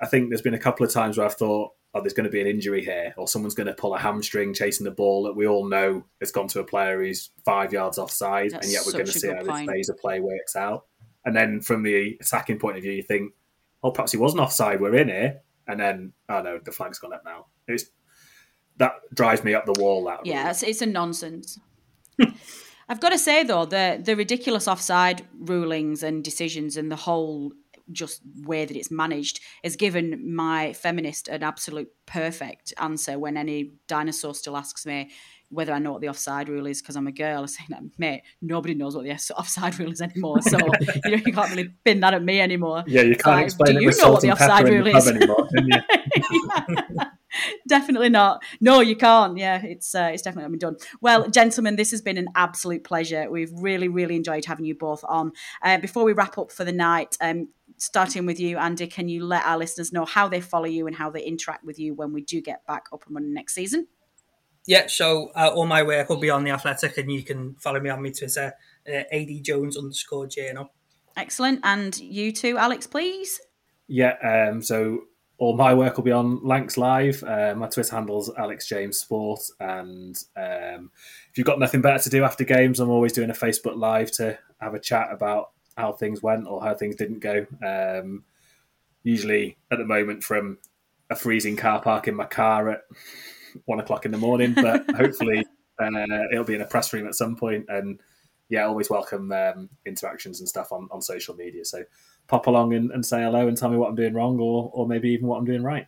[0.02, 2.30] I think there's been a couple of times where I've thought, "Oh, there's going to
[2.32, 5.36] be an injury here, or someone's going to pull a hamstring chasing the ball that
[5.36, 8.84] we all know has gone to a player who's five yards offside, That's and yet
[8.86, 9.68] we're going to see how point.
[9.68, 10.86] this phase of play works out."
[11.26, 13.34] And then from the attacking point of view, you think,
[13.84, 14.82] "Oh, perhaps he wasn't offside.
[14.82, 17.46] We're in here." And then, oh no, the flag's gone up now.
[17.68, 17.86] It's
[18.78, 20.06] that drives me up the wall.
[20.06, 21.60] That Yeah, it's, it's a nonsense.
[22.90, 27.54] I've got to say though, the the ridiculous offside rulings and decisions and the whole
[27.92, 33.72] just way that it's managed has given my feminist an absolute perfect answer when any
[33.88, 35.10] dinosaur still asks me
[35.50, 37.44] whether I know what the offside rule is because I'm a girl.
[37.44, 40.42] I say, that, mate, nobody knows what the offside rule is anymore.
[40.42, 40.58] So
[41.06, 42.84] you know you can't really pin that at me anymore.
[42.88, 45.08] Yeah, you can't like, explain do it you know what the offside rule is?
[45.08, 45.48] anymore,
[47.68, 48.44] definitely not.
[48.62, 49.38] No, you can't.
[49.38, 50.78] Yeah, it's uh, it's definitely not been done.
[51.02, 53.30] Well, gentlemen, this has been an absolute pleasure.
[53.30, 55.32] We've really, really enjoyed having you both on.
[55.62, 59.26] Uh, before we wrap up for the night, um, starting with you, Andy, can you
[59.26, 62.14] let our listeners know how they follow you and how they interact with you when
[62.14, 63.88] we do get back up and running next season?
[64.70, 67.80] Yeah, so uh, all my work will be on the Athletic, and you can follow
[67.80, 68.54] me on my Twitter,
[68.88, 70.72] uh, ad jones underscore journal.
[71.18, 71.62] Excellent.
[71.64, 73.42] And you too, Alex, please.
[73.88, 75.06] Yeah, um, so
[75.40, 77.24] all my work will be on Lancs Live.
[77.24, 80.92] Uh, my Twitter handle's Alex James Sport, and um,
[81.32, 84.12] if you've got nothing better to do after games, I'm always doing a Facebook Live
[84.18, 87.48] to have a chat about how things went or how things didn't go.
[87.66, 88.24] Um,
[89.02, 90.60] usually, at the moment, from
[91.10, 92.82] a freezing car park in my car at
[93.66, 95.46] one o'clock in the morning, but hopefully
[95.80, 97.66] uh, it'll be in a press room at some point.
[97.70, 98.00] And
[98.50, 101.66] yeah, always welcome um, interactions and stuff on, on social media.
[101.66, 101.84] So
[102.28, 104.88] pop along and, and say hello and tell me what I'm doing wrong or, or
[104.88, 105.88] maybe even what I'm doing right.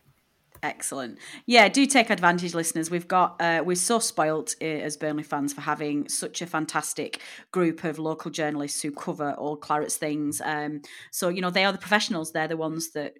[0.64, 1.18] Excellent.
[1.44, 2.88] Yeah, do take advantage, listeners.
[2.88, 7.20] We've got uh, we're so spoilt uh, as Burnley fans for having such a fantastic
[7.50, 10.40] group of local journalists who cover all Clarets things.
[10.44, 12.30] Um, so you know they are the professionals.
[12.30, 13.14] They're the ones that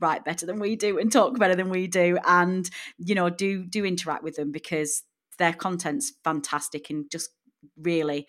[0.00, 2.68] write better than we do and talk better than we do, and
[2.98, 5.02] you know do do interact with them because
[5.38, 7.30] their content's fantastic and just
[7.78, 8.26] really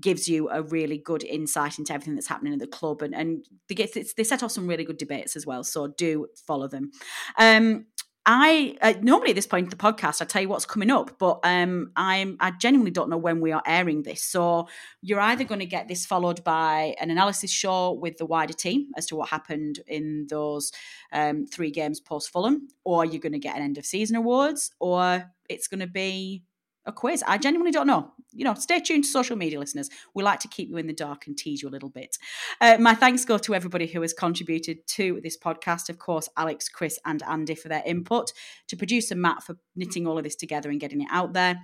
[0.00, 3.46] gives you a really good insight into everything that's happening at the club and, and
[3.68, 6.90] they get they set off some really good debates as well so do follow them
[7.38, 7.86] um
[8.28, 11.16] I uh, normally at this point in the podcast I tell you what's coming up,
[11.16, 14.24] but um, I'm I genuinely don't know when we are airing this.
[14.24, 14.68] So
[15.00, 18.88] you're either going to get this followed by an analysis show with the wider team
[18.96, 20.72] as to what happened in those
[21.12, 24.72] um, three games post Fulham, or you're going to get an end of season awards,
[24.80, 26.42] or it's going to be
[26.86, 27.22] a quiz.
[27.26, 28.12] I genuinely don't know.
[28.32, 29.90] You know, stay tuned to social media, listeners.
[30.14, 32.16] We like to keep you in the dark and tease you a little bit.
[32.60, 35.88] Uh, my thanks go to everybody who has contributed to this podcast.
[35.88, 38.32] Of course, Alex, Chris, and Andy for their input.
[38.68, 41.60] To producer Matt for knitting all of this together and getting it out there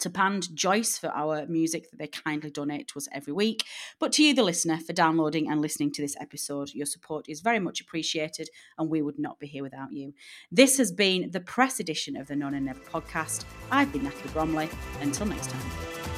[0.00, 3.64] to Pand Joyce for our music that they kindly donate to us every week,
[3.98, 6.74] but to you, the listener, for downloading and listening to this episode.
[6.74, 10.14] Your support is very much appreciated, and we would not be here without you.
[10.50, 13.44] This has been the press edition of the No Nay Never podcast.
[13.70, 14.68] I've been Natalie Bromley.
[15.00, 16.17] Until next time.